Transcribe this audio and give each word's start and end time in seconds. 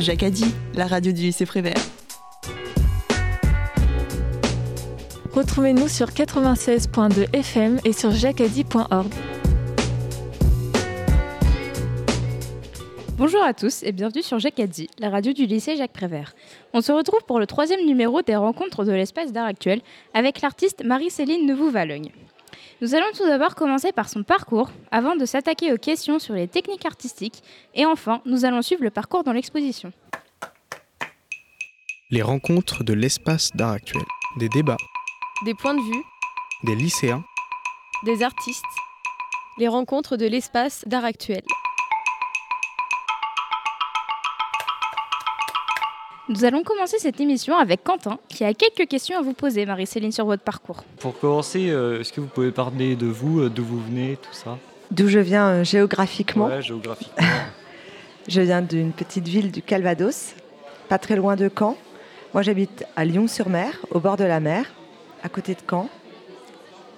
Jacadi, 0.00 0.44
la 0.74 0.86
radio 0.86 1.10
du 1.10 1.22
lycée 1.22 1.44
Prévert. 1.44 1.74
Retrouvez-nous 5.32 5.88
sur 5.88 6.08
96.2 6.08 7.34
FM 7.34 7.80
et 7.84 7.92
sur 7.92 8.10
jacadi.org. 8.12 9.12
Bonjour 13.16 13.42
à 13.42 13.52
tous 13.52 13.82
et 13.82 13.90
bienvenue 13.90 14.22
sur 14.22 14.38
Jacadi, 14.38 14.88
la 15.00 15.10
radio 15.10 15.32
du 15.32 15.46
lycée 15.46 15.76
Jacques 15.76 15.92
Prévert. 15.92 16.34
On 16.72 16.80
se 16.80 16.92
retrouve 16.92 17.24
pour 17.24 17.40
le 17.40 17.46
troisième 17.46 17.84
numéro 17.84 18.22
des 18.22 18.36
rencontres 18.36 18.84
de 18.84 18.92
l'espace 18.92 19.32
d'art 19.32 19.46
actuel 19.46 19.80
avec 20.14 20.40
l'artiste 20.40 20.84
Marie-Céline 20.84 21.44
Neuvou-Valogne. 21.44 22.12
Nous 22.80 22.94
allons 22.94 23.10
tout 23.12 23.26
d'abord 23.26 23.56
commencer 23.56 23.90
par 23.90 24.08
son 24.08 24.22
parcours 24.22 24.70
avant 24.92 25.16
de 25.16 25.24
s'attaquer 25.24 25.72
aux 25.72 25.78
questions 25.78 26.20
sur 26.20 26.34
les 26.34 26.46
techniques 26.46 26.86
artistiques 26.86 27.42
et 27.74 27.84
enfin 27.84 28.22
nous 28.24 28.44
allons 28.44 28.62
suivre 28.62 28.84
le 28.84 28.90
parcours 28.90 29.24
dans 29.24 29.32
l'exposition. 29.32 29.92
Les 32.10 32.22
rencontres 32.22 32.84
de 32.84 32.92
l'espace 32.92 33.50
d'art 33.56 33.72
actuel. 33.72 34.04
Des 34.38 34.48
débats. 34.48 34.76
Des 35.44 35.54
points 35.54 35.74
de 35.74 35.80
vue. 35.80 36.04
Des 36.62 36.76
lycéens. 36.76 37.24
Des 38.04 38.22
artistes. 38.22 38.62
Les 39.58 39.66
rencontres 39.66 40.16
de 40.16 40.26
l'espace 40.26 40.84
d'art 40.86 41.04
actuel. 41.04 41.42
Nous 46.28 46.44
allons 46.44 46.62
commencer 46.62 46.98
cette 46.98 47.20
émission 47.20 47.56
avec 47.56 47.82
Quentin, 47.82 48.18
qui 48.28 48.44
a 48.44 48.52
quelques 48.52 48.88
questions 48.88 49.18
à 49.18 49.22
vous 49.22 49.32
poser, 49.32 49.64
Marie-Céline, 49.64 50.12
sur 50.12 50.26
votre 50.26 50.42
parcours. 50.42 50.84
Pour 51.00 51.18
commencer, 51.18 51.70
euh, 51.70 52.00
est-ce 52.00 52.12
que 52.12 52.20
vous 52.20 52.26
pouvez 52.26 52.50
parler 52.50 52.96
de 52.96 53.06
vous, 53.06 53.40
euh, 53.40 53.48
d'où 53.48 53.64
vous 53.64 53.80
venez, 53.80 54.18
tout 54.20 54.32
ça? 54.34 54.58
D'où 54.90 55.08
je 55.08 55.18
viens 55.18 55.48
euh, 55.48 55.64
géographiquement 55.64 56.46
Ouais, 56.46 56.62
géographiquement. 56.62 57.16
Je 58.28 58.42
viens 58.42 58.60
d'une 58.60 58.92
petite 58.92 59.26
ville 59.26 59.50
du 59.50 59.62
Calvados, 59.62 60.34
pas 60.90 60.98
très 60.98 61.16
loin 61.16 61.34
de 61.34 61.48
Caen. 61.58 61.78
Moi, 62.34 62.42
j'habite 62.42 62.84
à 62.94 63.06
Lyon-sur-Mer, 63.06 63.78
au 63.90 64.00
bord 64.00 64.18
de 64.18 64.24
la 64.24 64.38
mer, 64.38 64.66
à 65.22 65.30
côté 65.30 65.54
de 65.54 65.60
Caen. 65.66 65.88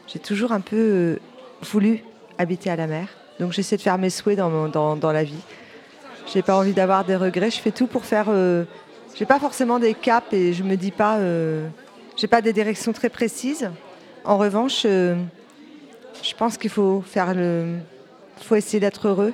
J'ai 0.09 0.19
toujours 0.19 0.51
un 0.51 0.59
peu 0.61 1.21
voulu 1.63 2.03
habiter 2.37 2.69
à 2.69 2.75
la 2.75 2.89
mer, 2.89 3.07
donc 3.39 3.53
j'essaie 3.53 3.77
de 3.77 3.81
faire 3.83 3.97
mes 3.97 4.11
souhaits 4.11 4.39
dans, 4.39 4.51
mon- 4.51 4.67
dans, 4.69 4.97
dans 4.97 5.13
la 5.13 5.23
vie. 5.23 5.39
J'ai 6.35 6.43
pas 6.43 6.57
envie 6.59 6.73
d'avoir 6.73 7.05
des 7.05 7.15
regrets, 7.15 7.53
je 7.53 7.61
fais 7.61 7.71
tout 7.71 7.87
pour 7.87 8.05
faire. 8.05 8.27
J'ai 9.15 9.27
pas 9.27 9.39
forcément 9.39 9.79
des 9.79 9.95
caps 9.95 10.33
et 10.33 10.53
je 10.53 10.63
me 10.63 10.77
dis 10.77 10.91
pas. 10.91 11.19
euh, 11.19 11.69
j'ai 12.21 12.27
pas 12.27 12.43
des 12.43 12.53
directions 12.53 12.93
très 12.93 13.09
précises. 13.09 13.71
En 14.25 14.37
revanche, 14.37 14.83
euh, 14.85 15.17
je 16.23 16.35
pense 16.35 16.59
qu'il 16.59 16.69
faut 16.69 17.01
faire 17.01 17.35
le. 17.35 17.79
faut 18.43 18.57
essayer 18.57 18.79
d'être 18.79 19.09
heureux. 19.09 19.33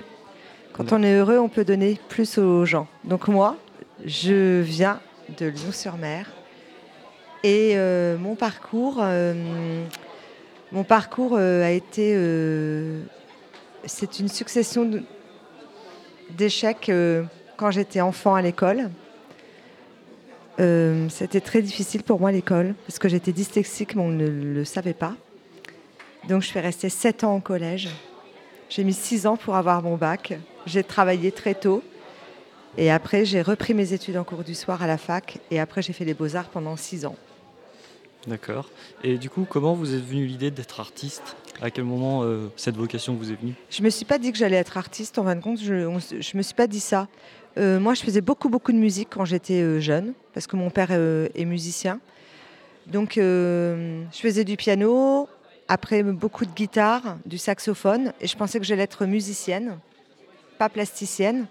Quand 0.73 0.93
on 0.93 1.03
est 1.03 1.17
heureux, 1.17 1.39
on 1.39 1.49
peut 1.49 1.65
donner 1.65 1.99
plus 2.09 2.39
aux 2.39 2.65
gens. 2.65 2.87
Donc 3.03 3.27
moi, 3.27 3.57
je 4.05 4.61
viens 4.61 5.01
de 5.37 5.47
Lyon-sur-Mer 5.47 6.31
et 7.43 7.73
euh, 7.75 8.17
mon 8.19 8.37
parcours, 8.37 8.99
euh, 9.01 9.85
mon 10.71 10.85
parcours 10.85 11.37
a 11.37 11.71
été, 11.71 12.17
c'est 13.85 14.21
une 14.21 14.29
succession 14.29 15.03
d'échecs 16.31 16.93
quand 17.57 17.71
j'étais 17.73 18.01
enfant 18.01 18.37
à 18.37 18.43
l'école. 18.43 18.91
Euh, 20.59 21.09
C'était 21.11 21.41
très 21.41 21.63
difficile 21.63 22.03
pour 22.03 22.21
moi 22.21 22.33
l'école 22.33 22.75
parce 22.87 22.99
que 22.99 23.09
j'étais 23.09 23.33
dyslexique, 23.33 23.95
mais 23.95 24.03
on 24.03 24.09
ne 24.09 24.27
le 24.27 24.65
savait 24.65 24.95
pas. 24.95 25.15
Donc 26.29 26.43
je 26.43 26.49
suis 26.49 26.61
restée 26.61 26.89
7 26.89 27.25
ans 27.25 27.37
au 27.37 27.41
collège. 27.41 27.89
J'ai 28.69 28.83
mis 28.83 28.95
6 28.95 29.27
ans 29.27 29.37
pour 29.37 29.55
avoir 29.55 29.83
mon 29.83 29.97
bac. 29.97 30.39
J'ai 30.67 30.83
travaillé 30.83 31.31
très 31.31 31.55
tôt. 31.55 31.83
Et 32.79 32.91
après, 32.91 33.25
j'ai 33.25 33.43
repris 33.43 33.75
mes 33.75 33.93
études 33.93 34.17
en 34.17 34.25
cours 34.25 34.45
du 34.45 34.55
soir 34.55 34.83
à 34.83 34.87
la 34.87 34.99
fac. 34.99 35.39
Et 35.51 35.61
après, 35.61 35.83
j'ai 35.83 35.93
fait 35.93 36.05
les 36.05 36.15
beaux-arts 36.15 36.49
pendant 36.49 36.77
6 36.77 37.07
ans. 37.07 37.17
D'accord. 38.27 38.69
Et 39.05 39.19
du 39.19 39.31
coup, 39.31 39.47
comment 39.49 39.75
vous 39.75 39.95
est 39.95 39.99
venue 39.99 40.27
l'idée 40.27 40.51
d'être 40.51 40.81
artiste? 40.81 41.37
À 41.63 41.71
quel 41.71 41.85
moment 41.85 42.23
euh, 42.25 42.49
cette 42.57 42.77
vocation 42.77 43.15
vous 43.15 43.31
est 43.31 43.37
venue? 43.41 43.55
Je 43.71 43.83
me 43.83 43.91
suis 43.91 44.05
pas 44.05 44.19
dit 44.19 44.33
que 44.33 44.39
j'allais 44.39 44.57
être 44.57 44.77
artiste. 44.77 45.19
En 45.19 45.25
fin 45.25 45.37
de 45.37 45.41
compte, 45.41 45.61
je, 45.61 45.89
je 46.21 46.37
me 46.37 46.43
suis 46.43 46.55
pas 46.55 46.67
dit 46.67 46.81
ça. 46.81 47.09
Euh, 47.57 47.81
moi, 47.81 47.95
je 47.95 48.03
faisais 48.03 48.21
beaucoup, 48.21 48.49
beaucoup 48.49 48.73
de 48.73 48.79
musique 48.79 49.09
quand 49.11 49.25
j'étais 49.25 49.63
euh, 49.63 49.81
jeune, 49.81 50.13
parce 50.35 50.47
que 50.47 50.57
mon 50.57 50.71
père 50.71 50.91
est 50.91 51.45
musicien. 51.45 52.01
Donc, 52.87 53.15
je 53.17 54.05
faisais 54.13 54.45
du 54.45 54.57
piano, 54.57 55.29
après 55.69 56.03
beaucoup 56.03 56.45
de 56.45 56.53
guitare, 56.53 57.17
du 57.27 57.39
saxophone, 57.39 58.13
et 58.21 58.27
je 58.27 58.37
pensais 58.37 58.61
que 58.61 58.65
j'allais 58.65 58.85
être 58.85 59.07
musicienne, 59.07 59.79
pas 60.59 60.69
plasticienne. 60.69 61.47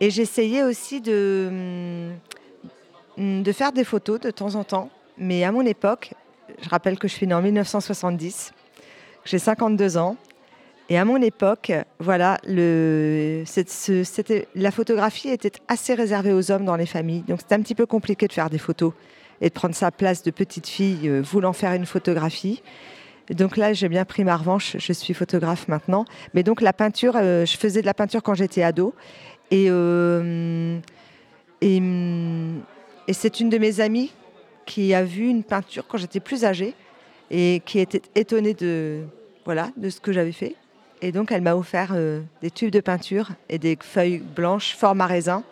Et 0.00 0.10
j'essayais 0.10 0.62
aussi 0.62 1.00
de, 1.00 2.10
hum, 3.16 3.42
de 3.42 3.52
faire 3.52 3.72
des 3.72 3.84
photos 3.84 4.18
de 4.18 4.30
temps 4.30 4.54
en 4.54 4.64
temps, 4.64 4.90
mais 5.20 5.44
à 5.44 5.52
mon 5.52 5.62
époque, 5.62 6.14
je 6.60 6.68
rappelle 6.68 6.98
que 6.98 7.06
je 7.06 7.12
suis 7.12 7.26
née 7.26 7.34
en 7.34 7.42
1970, 7.42 8.52
que 9.22 9.30
j'ai 9.30 9.38
52 9.38 9.98
ans, 9.98 10.16
et 10.88 10.98
à 10.98 11.04
mon 11.04 11.22
époque, 11.22 11.72
voilà, 12.00 12.38
la 12.44 13.44
photographie 14.72 15.28
était 15.28 15.52
assez 15.68 15.94
réservée 15.94 16.32
aux 16.32 16.50
hommes 16.50 16.64
dans 16.64 16.74
les 16.74 16.86
familles. 16.86 17.22
Donc 17.28 17.42
c'était 17.42 17.54
un 17.54 17.62
petit 17.62 17.76
peu 17.76 17.86
compliqué 17.86 18.26
de 18.26 18.32
faire 18.32 18.50
des 18.50 18.58
photos 18.58 18.92
et 19.40 19.50
de 19.50 19.54
prendre 19.54 19.74
sa 19.74 19.92
place 19.92 20.24
de 20.24 20.32
petite 20.32 20.66
fille 20.66 21.08
euh, 21.08 21.22
voulant 21.22 21.52
faire 21.52 21.74
une 21.74 21.86
photographie. 21.86 22.60
Donc 23.30 23.56
là, 23.56 23.72
j'ai 23.72 23.88
bien 23.88 24.04
pris 24.04 24.24
ma 24.24 24.36
revanche. 24.36 24.76
Je 24.78 24.92
suis 24.92 25.14
photographe 25.14 25.68
maintenant. 25.68 26.04
Mais 26.34 26.42
donc 26.42 26.60
la 26.60 26.72
peinture, 26.72 27.14
euh, 27.16 27.46
je 27.46 27.56
faisais 27.56 27.82
de 27.82 27.86
la 27.86 27.94
peinture 27.94 28.22
quand 28.24 28.34
j'étais 28.34 28.64
ado. 28.64 28.92
Et, 29.52 29.66
euh, 29.68 30.80
hum, 31.62 32.60
et 33.06 33.12
c'est 33.12 33.38
une 33.38 33.48
de 33.48 33.58
mes 33.58 33.80
amies 33.80 34.10
qui 34.66 34.94
a 34.94 35.02
vu 35.02 35.28
une 35.28 35.42
peinture 35.42 35.84
quand 35.88 35.98
j'étais 35.98 36.20
plus 36.20 36.44
âgée 36.44 36.74
et 37.30 37.62
qui 37.64 37.78
était 37.78 38.02
étonnée 38.14 38.54
de, 38.54 39.02
voilà, 39.44 39.70
de 39.76 39.90
ce 39.90 40.00
que 40.00 40.12
j'avais 40.12 40.32
fait. 40.32 40.54
Et 41.02 41.12
donc, 41.12 41.32
elle 41.32 41.42
m'a 41.42 41.54
offert 41.56 41.92
euh, 41.94 42.20
des 42.42 42.50
tubes 42.50 42.70
de 42.70 42.80
peinture 42.80 43.30
et 43.48 43.58
des 43.58 43.78
feuilles 43.80 44.18
blanches, 44.18 44.74
format 44.76 45.06
raisin. 45.06 45.42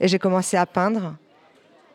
Et 0.00 0.08
j'ai 0.08 0.18
commencé 0.18 0.56
à 0.56 0.64
peindre. 0.66 1.14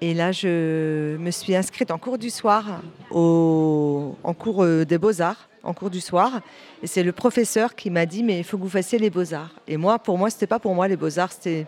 Et 0.01 0.13
là, 0.13 0.31
je 0.31 1.15
me 1.17 1.31
suis 1.31 1.55
inscrite 1.55 1.91
en 1.91 1.97
cours 1.99 2.17
du 2.17 2.29
soir, 2.31 2.81
au- 3.11 4.15
en 4.23 4.33
cours 4.33 4.63
euh, 4.63 4.83
des 4.83 4.97
beaux-arts, 4.97 5.47
en 5.63 5.73
cours 5.73 5.91
du 5.91 6.01
soir. 6.01 6.41
Et 6.81 6.87
c'est 6.87 7.03
le 7.03 7.11
professeur 7.11 7.75
qui 7.75 7.89
m'a 7.91 8.05
dit, 8.07 8.23
mais 8.23 8.39
il 8.39 8.43
faut 8.43 8.57
que 8.57 8.63
vous 8.63 8.69
fassiez 8.69 8.97
les 8.99 9.09
beaux-arts. 9.11 9.51
Et 9.67 9.77
moi, 9.77 9.99
pour 9.99 10.17
moi, 10.17 10.29
c'était 10.29 10.47
pas 10.47 10.59
pour 10.59 10.73
moi 10.73 10.87
les 10.87 10.97
beaux-arts, 10.97 11.31
c'était 11.31 11.67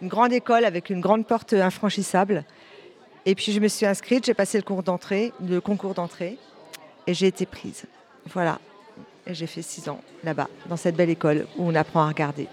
une 0.00 0.08
grande 0.08 0.32
école 0.32 0.64
avec 0.64 0.90
une 0.90 1.00
grande 1.00 1.26
porte 1.26 1.52
infranchissable. 1.52 2.44
Et 3.28 3.34
puis, 3.34 3.52
je 3.52 3.60
me 3.60 3.68
suis 3.68 3.84
inscrite, 3.84 4.24
j'ai 4.24 4.32
passé 4.32 4.56
le, 4.56 4.62
cours 4.62 4.82
d'entrée, 4.82 5.34
le 5.46 5.60
concours 5.60 5.92
d'entrée, 5.92 6.38
et 7.06 7.12
j'ai 7.12 7.26
été 7.26 7.44
prise. 7.44 7.84
Voilà. 8.32 8.58
Et 9.26 9.34
j'ai 9.34 9.46
fait 9.46 9.60
six 9.60 9.86
ans 9.90 10.00
là-bas, 10.24 10.48
dans 10.66 10.78
cette 10.78 10.96
belle 10.96 11.10
école 11.10 11.46
où 11.58 11.68
on 11.68 11.74
apprend 11.74 12.00
à 12.00 12.08
regarder. 12.08 12.46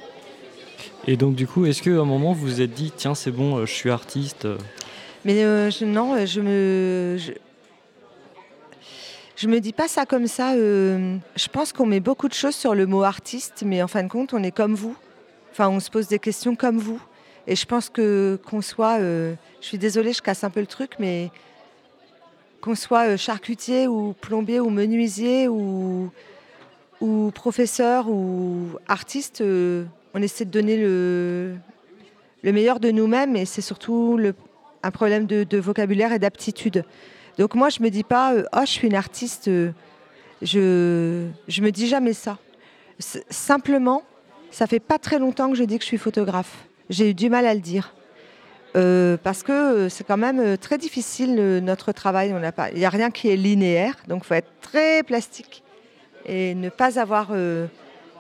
Et 1.08 1.16
donc, 1.16 1.36
du 1.36 1.48
coup, 1.48 1.66
est-ce 1.66 1.82
qu'à 1.82 1.92
un 1.92 2.04
moment 2.04 2.34
vous 2.34 2.42
vous 2.42 2.62
êtes 2.62 2.74
dit, 2.74 2.92
tiens, 2.94 3.16
c'est 3.16 3.32
bon, 3.32 3.56
euh, 3.56 3.66
je 3.66 3.72
suis 3.72 3.90
artiste 3.90 4.44
euh, 4.44 4.58
Mais 5.24 5.46
euh, 5.46 5.72
je, 5.72 5.86
non, 5.86 6.26
je 6.26 6.42
me. 6.42 7.18
Je, 7.20 7.32
je 9.38 9.48
me 9.48 9.62
dis 9.62 9.72
pas 9.72 9.88
ça 9.88 10.06
comme 10.06 10.28
ça. 10.28 10.56
euh, 10.56 11.16
je 11.38 11.48
pense 11.48 11.72
qu'on 11.72 11.86
met 11.86 12.02
beaucoup 12.02 12.28
de 12.28 12.34
choses 12.34 12.56
sur 12.56 12.76
le 12.76 12.86
mot 12.86 13.04
artiste, 13.04 13.64
mais 13.66 13.82
en 13.82 13.88
fin 13.88 14.04
de 14.04 14.10
compte, 14.10 14.34
on 14.34 14.44
est 14.44 14.52
comme 14.52 14.76
vous. 14.76 14.98
Enfin, 15.54 15.70
on 15.70 15.80
se 15.80 15.90
pose 15.90 16.10
des 16.10 16.20
questions 16.20 16.58
comme 16.58 16.80
vous. 16.80 17.00
Et 17.48 17.56
je 17.56 17.66
pense 17.66 17.90
que 17.90 18.40
qu'on 18.46 18.62
soit. 18.62 19.00
euh, 19.00 19.36
je 19.62 19.68
suis 19.68 19.78
désolée, 19.78 20.14
je 20.14 20.22
casse 20.22 20.44
un 20.44 20.50
peu 20.50 20.60
le 20.60 20.68
truc, 20.68 20.94
mais 21.00 21.32
qu'on 22.62 22.76
soit 22.76 23.10
euh, 23.10 23.18
charcutier 23.18 23.88
ou 23.88 24.14
plombier 24.20 24.60
ou 24.60 24.70
menuisier 24.70 25.48
ou, 25.48 26.12
professeur 27.36 28.10
ou 28.10 28.70
artiste, 28.88 29.42
euh, 29.42 29.86
on 30.16 30.22
essaie 30.24 30.46
de 30.46 30.50
donner 30.50 30.76
le, 30.78 31.56
le 32.42 32.52
meilleur 32.52 32.80
de 32.80 32.90
nous-mêmes 32.90 33.36
et 33.36 33.46
c'est 33.46 33.62
surtout 33.62 34.18
le, 34.18 34.34
un 34.82 34.90
problème 34.90 35.28
de, 35.28 35.44
de 35.44 35.58
vocabulaire 35.60 36.14
et 36.14 36.20
d'aptitude. 36.20 36.84
Donc 37.38 37.54
moi, 37.54 37.70
je 37.70 37.84
me 37.84 37.90
dis 37.90 38.04
pas, 38.04 38.34
oh, 38.54 38.62
je 38.62 38.72
suis 38.72 38.88
une 38.88 38.96
artiste. 38.96 39.52
je, 40.42 41.28
je 41.48 41.62
me 41.62 41.72
dis 41.72 41.88
jamais 41.88 42.14
ça. 42.14 42.40
Simplement, 42.98 44.04
ça 44.50 44.66
fait 44.66 44.80
pas 44.80 44.98
très 44.98 45.20
longtemps 45.20 45.52
que 45.52 45.58
je 45.58 45.64
dis 45.64 45.78
que 45.78 45.84
je 45.84 45.90
suis 45.90 45.98
photographe. 46.00 46.66
J'ai 46.90 47.10
eu 47.10 47.14
du 47.14 47.30
mal 47.30 47.46
à 47.46 47.54
le 47.54 47.62
dire. 47.62 47.94
Euh, 48.76 49.16
parce 49.22 49.42
que 49.42 49.52
euh, 49.52 49.90
c'est 49.90 50.04
quand 50.04 50.18
même 50.18 50.40
euh, 50.40 50.58
très 50.58 50.78
difficile 50.78 51.36
notre 51.64 51.94
travail. 51.94 52.36
Il 52.74 52.78
n'y 52.78 52.86
a 52.86 52.90
rien 52.90 53.10
qui 53.10 53.30
est 53.30 53.38
linéaire, 53.38 53.96
donc 54.08 54.24
il 54.26 54.28
faut 54.28 54.34
être 54.34 54.52
très 54.62 55.02
plastique 55.04 55.64
et 56.26 56.56
ne 56.56 56.70
pas 56.70 57.00
avoir 57.00 57.30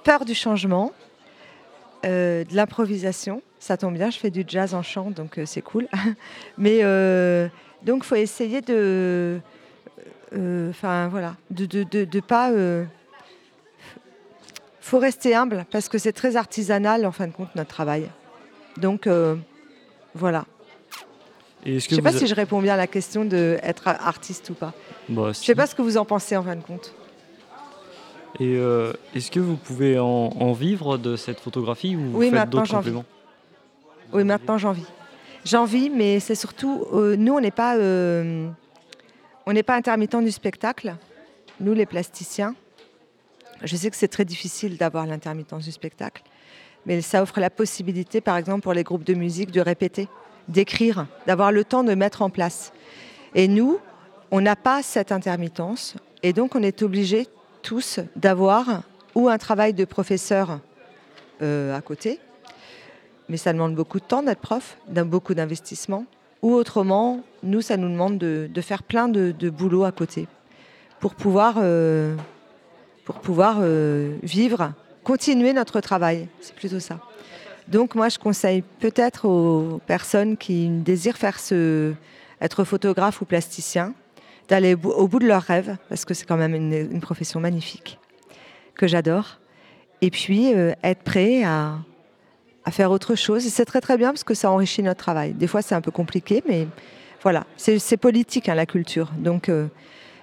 peur 0.03 0.25
du 0.25 0.35
changement, 0.35 0.93
de 2.03 2.55
l'improvisation. 2.55 3.41
Ça 3.59 3.77
tombe 3.77 3.95
bien, 3.95 4.11
je 4.11 4.19
fais 4.19 4.29
du 4.29 4.43
jazz 4.47 4.75
en 4.75 4.83
chant, 4.83 5.09
donc 5.09 5.39
c'est 5.45 5.63
cool. 5.63 5.87
Mais 6.59 6.81
donc 7.81 8.03
il 8.03 8.05
faut 8.05 8.15
essayer 8.15 8.61
de, 8.61 9.39
enfin 10.69 11.07
voilà, 11.07 11.35
de 11.49 11.65
de, 11.65 12.19
pas. 12.19 12.51
faut 14.81 14.99
rester 14.99 15.33
humble 15.33 15.65
parce 15.71 15.89
que 15.89 15.97
c'est 15.97 16.13
très 16.13 16.35
artisanal 16.35 17.07
en 17.07 17.11
fin 17.11 17.25
de 17.25 17.33
compte 17.33 17.55
notre 17.55 17.71
travail. 17.71 18.07
Donc 18.77 19.07
euh, 19.07 19.35
Voilà. 20.13 20.45
Je 21.65 21.87
que 21.87 21.95
sais 21.95 22.01
pas 22.01 22.09
a- 22.09 22.13
si 22.19 22.27
je 22.27 22.35
réponds 22.35 22.61
bien 22.61 22.75
à 22.75 22.77
la 22.77 22.87
question 22.87 23.25
de 23.25 23.57
être 23.63 23.87
artiste 23.87 24.49
ou 24.51 24.53
pas. 24.53 24.73
Bah, 25.09 25.29
Je 25.29 25.33
si. 25.33 25.45
sais 25.45 25.55
pas 25.55 25.65
ce 25.67 25.73
que 25.75 25.81
vous 25.81 25.97
en 25.97 26.05
pensez 26.05 26.37
en 26.37 26.43
fin 26.43 26.55
de 26.55 26.61
compte. 26.61 26.93
Et 28.39 28.55
euh, 28.57 28.93
est-ce 29.15 29.31
que 29.31 29.39
vous 29.39 29.55
pouvez 29.55 29.97
en, 29.97 30.05
en 30.07 30.51
vivre 30.53 30.97
de 30.97 31.15
cette 31.15 31.39
photographie 31.39 31.95
ou 31.95 32.01
vous 32.01 32.17
Oui, 32.19 32.25
faites 32.25 32.33
maintenant, 32.35 32.59
d'autres 32.59 32.65
j'en 32.71 32.79
vis. 32.81 32.91
compléments 32.91 33.05
Oui, 34.13 34.23
maintenant 34.25 34.57
j'en 34.57 34.73
vis. 34.73 34.85
J'en 35.45 35.65
vis, 35.65 35.89
mais 35.89 36.19
c'est 36.19 36.35
surtout, 36.35 36.85
euh, 36.93 37.15
nous, 37.15 37.33
on 37.33 37.39
n'est 37.39 37.51
pas, 37.51 37.77
euh, 37.77 38.49
on 39.45 39.53
n'est 39.53 39.63
pas 39.63 39.75
intermittent 39.75 40.17
du 40.23 40.31
spectacle. 40.31 40.95
Nous, 41.61 41.73
les 41.73 41.85
plasticiens, 41.85 42.55
je 43.63 43.75
sais 43.75 43.89
que 43.89 43.95
c'est 43.95 44.07
très 44.09 44.25
difficile 44.25 44.77
d'avoir 44.77 45.05
l'intermittence 45.07 45.63
du 45.63 45.71
spectacle, 45.71 46.21
mais 46.85 47.01
ça 47.01 47.21
offre 47.21 47.39
la 47.39 47.49
possibilité, 47.49 48.21
par 48.21 48.37
exemple, 48.37 48.61
pour 48.61 48.73
les 48.73 48.83
groupes 48.83 49.03
de 49.03 49.13
musique, 49.13 49.51
de 49.51 49.61
répéter, 49.61 50.07
d'écrire, 50.47 51.07
d'avoir 51.27 51.51
le 51.51 51.63
temps 51.63 51.83
de 51.83 51.93
mettre 51.95 52.21
en 52.21 52.29
place. 52.29 52.73
Et 53.33 53.47
nous, 53.47 53.79
on 54.31 54.41
n'a 54.41 54.55
pas 54.55 54.83
cette 54.83 55.11
intermittence, 55.11 55.95
et 56.23 56.33
donc 56.33 56.55
on 56.55 56.63
est 56.63 56.81
obligés 56.81 57.27
tous 57.61 57.99
d'avoir 58.15 58.83
ou 59.15 59.29
un 59.29 59.37
travail 59.37 59.73
de 59.73 59.85
professeur 59.85 60.59
euh, 61.41 61.75
à 61.75 61.81
côté, 61.81 62.19
mais 63.29 63.37
ça 63.37 63.53
demande 63.53 63.75
beaucoup 63.75 63.99
de 63.99 64.05
temps 64.05 64.23
d'être 64.23 64.41
prof, 64.41 64.77
beaucoup 64.87 65.33
d'investissement. 65.33 66.05
Ou 66.41 66.53
autrement, 66.53 67.21
nous, 67.43 67.61
ça 67.61 67.75
nous 67.75 67.89
demande 67.89 68.17
de, 68.17 68.61
faire 68.61 68.83
plein 68.83 69.07
de, 69.07 69.49
boulot 69.49 69.83
à 69.83 69.91
côté 69.91 70.27
pour 70.99 71.15
pouvoir, 71.15 71.55
euh, 71.59 72.15
euh, 73.09 74.15
vivre, 74.21 74.73
continuer 75.05 75.53
notre 75.53 75.79
travail. 75.79 76.27
C'est 76.41 76.55
plutôt 76.55 76.81
ça. 76.81 76.99
Donc 77.69 77.95
moi, 77.95 78.09
je 78.09 78.19
conseille 78.19 78.63
peut-être 78.79 79.25
aux 79.25 79.79
personnes 79.87 80.35
qui 80.35 80.67
désirent 80.67 81.17
faire 81.17 81.39
ce, 81.39 81.93
être 82.41 82.63
photographe 82.65 83.21
ou 83.21 83.25
plasticien, 83.25 83.93
d'aller 84.49 84.73
au 84.73 85.07
bout- 85.07 85.19
de 85.19 85.27
leurs 85.27 85.41
rêves, 85.41 85.77
parce 85.89 86.05
que 86.05 86.13
c'est 86.13 86.25
quand 86.25 86.37
même 86.37 86.53
une, 86.53 87.01
profession 87.01 87.39
magnifique, 87.39 87.97
que 88.75 88.87
j'adore. 88.87 89.39
Et 90.01 90.11
puis, 90.11 90.53
euh, 90.53 90.73
être 90.83 91.03
prêt 91.03 91.43
à, 91.43 91.77
faire 92.71 92.91
autre 92.91 93.15
chose. 93.15 93.43
C'est 93.43 93.65
très 93.65 93.81
très 93.81 93.95
bien 93.95 94.09
parce 94.09 94.23
que 94.23 94.33
ça 94.33 94.49
enrichit 94.49 94.81
notre 94.81 94.99
travail. 94.99 95.33
Des 95.33 95.47
fois, 95.47 95.61
c'est 95.61 95.75
un 95.75 95.81
peu 95.81 95.91
compliqué, 95.91 96.43
mais 96.49 96.67
voilà, 97.21 97.45
c'est 97.57 97.97
politique 97.97 98.49
hein, 98.49 98.55
la 98.55 98.65
culture. 98.65 99.11
Donc, 99.17 99.49
euh, 99.49 99.67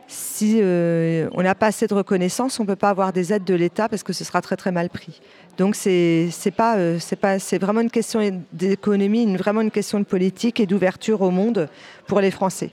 si 0.09 0.59
euh, 0.61 1.29
on 1.33 1.43
n'a 1.43 1.55
pas 1.55 1.67
assez 1.69 1.87
de 1.87 1.95
reconnaissance, 1.95 2.61
on 2.61 2.65
ne 2.65 2.69
peut 2.69 2.77
pas 2.77 2.91
avoir 2.91 3.13
des 3.13 3.33
aides 3.33 3.45
de 3.45 3.55
l'État 3.55 3.89
parce 3.89 4.03
que 4.03 4.13
ce 4.13 4.25
sera 4.25 4.43
très 4.43 4.57
très 4.57 4.71
mal 4.73 4.91
pris. 4.91 5.21
Donc, 5.57 5.77
euh, 5.87 6.29
c'est 6.31 7.59
vraiment 7.59 7.81
une 7.81 7.91
question 7.91 8.21
d'économie, 8.53 9.23
une- 9.23 9.37
vraiment 9.37 9.61
une 9.63 9.71
question 9.71 9.99
de 10.01 10.05
politique 10.05 10.61
et 10.61 10.67
d'ouverture 10.67 11.23
au 11.23 11.31
monde 11.31 11.69
pour 12.07 12.21
les 12.21 12.31
Français. 12.31 12.71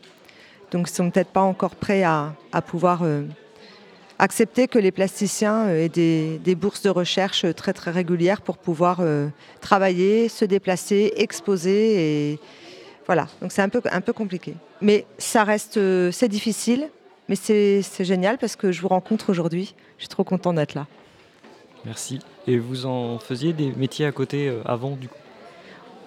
Donc, 0.72 0.90
ils 0.90 0.94
sont 0.94 1.10
peut-être 1.10 1.30
pas 1.30 1.42
encore 1.42 1.76
prêts 1.76 2.04
à, 2.04 2.34
à 2.52 2.62
pouvoir 2.62 3.02
euh, 3.04 3.24
accepter 4.18 4.68
que 4.68 4.78
les 4.80 4.92
plasticiens 4.92 5.70
aient 5.70 5.90
des, 5.90 6.40
des 6.44 6.56
bourses 6.56 6.82
de 6.82 6.90
recherche 6.90 7.46
très 7.56 7.74
très 7.74 7.92
régulières 7.92 8.42
pour 8.42 8.58
pouvoir 8.58 9.02
travailler, 9.62 10.28
se 10.30 10.44
déplacer, 10.46 11.14
exposer 11.16 12.32
et 12.34 12.40
voilà. 13.08 13.28
Donc 13.42 13.52
c'est 13.54 13.62
un 13.62 13.70
peu 13.70 13.82
un 13.92 14.02
peu 14.02 14.12
compliqué. 14.14 14.56
Mais 14.82 15.06
ça 15.18 15.44
reste, 15.44 15.80
c'est 16.12 16.28
difficile, 16.28 16.90
mais 17.30 17.36
c'est 17.36 17.82
c'est 17.82 18.04
génial 18.04 18.38
parce 18.38 18.58
que 18.58 18.74
je 18.74 18.82
vous 18.82 18.90
rencontre 18.90 19.30
aujourd'hui. 19.30 19.76
Je 19.98 20.04
suis 20.04 20.10
trop 20.10 20.26
contente 20.26 20.56
d'être 20.56 20.74
là. 20.74 20.88
Merci. 21.86 22.20
Et 22.48 22.58
vous 22.58 22.86
en 22.86 23.20
faisiez 23.20 23.54
des 23.54 23.72
métiers 23.72 24.06
à 24.06 24.12
côté 24.12 24.50
euh, 24.50 24.62
avant 24.66 24.98
du 24.98 25.08
coup? 25.08 25.16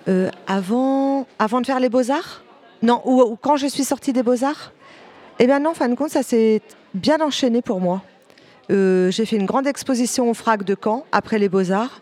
Euh, 0.09 0.31
avant, 0.47 1.27
avant 1.39 1.61
de 1.61 1.67
faire 1.67 1.81
les 1.81 1.89
beaux-arts? 1.89 2.43
Non, 2.83 3.01
ou, 3.05 3.23
ou 3.23 3.37
quand 3.37 3.57
je 3.57 3.69
suis 3.69 3.85
sortie 3.85 4.13
des 4.13 4.23
beaux-arts? 4.23 4.73
Eh 5.39 5.47
bien 5.47 5.61
non, 5.61 5.71
en 5.71 5.75
fin 5.75 5.89
de 5.89 5.95
compte, 5.95 6.11
ça 6.11 6.23
s'est 6.23 6.61
bien 6.93 7.21
enchaîné 7.21 7.63
pour 7.63 7.81
moi. 7.81 8.03
Euh, 8.71 9.11
j'ai 9.11 9.25
fait 9.25 9.37
une 9.37 9.47
grande 9.47 9.67
exposition 9.67 10.31
au 10.31 10.35
FRAC 10.35 10.65
de 10.65 10.77
Caen, 10.83 11.05
après 11.13 11.39
les 11.39 11.49
beaux-arts. 11.49 12.01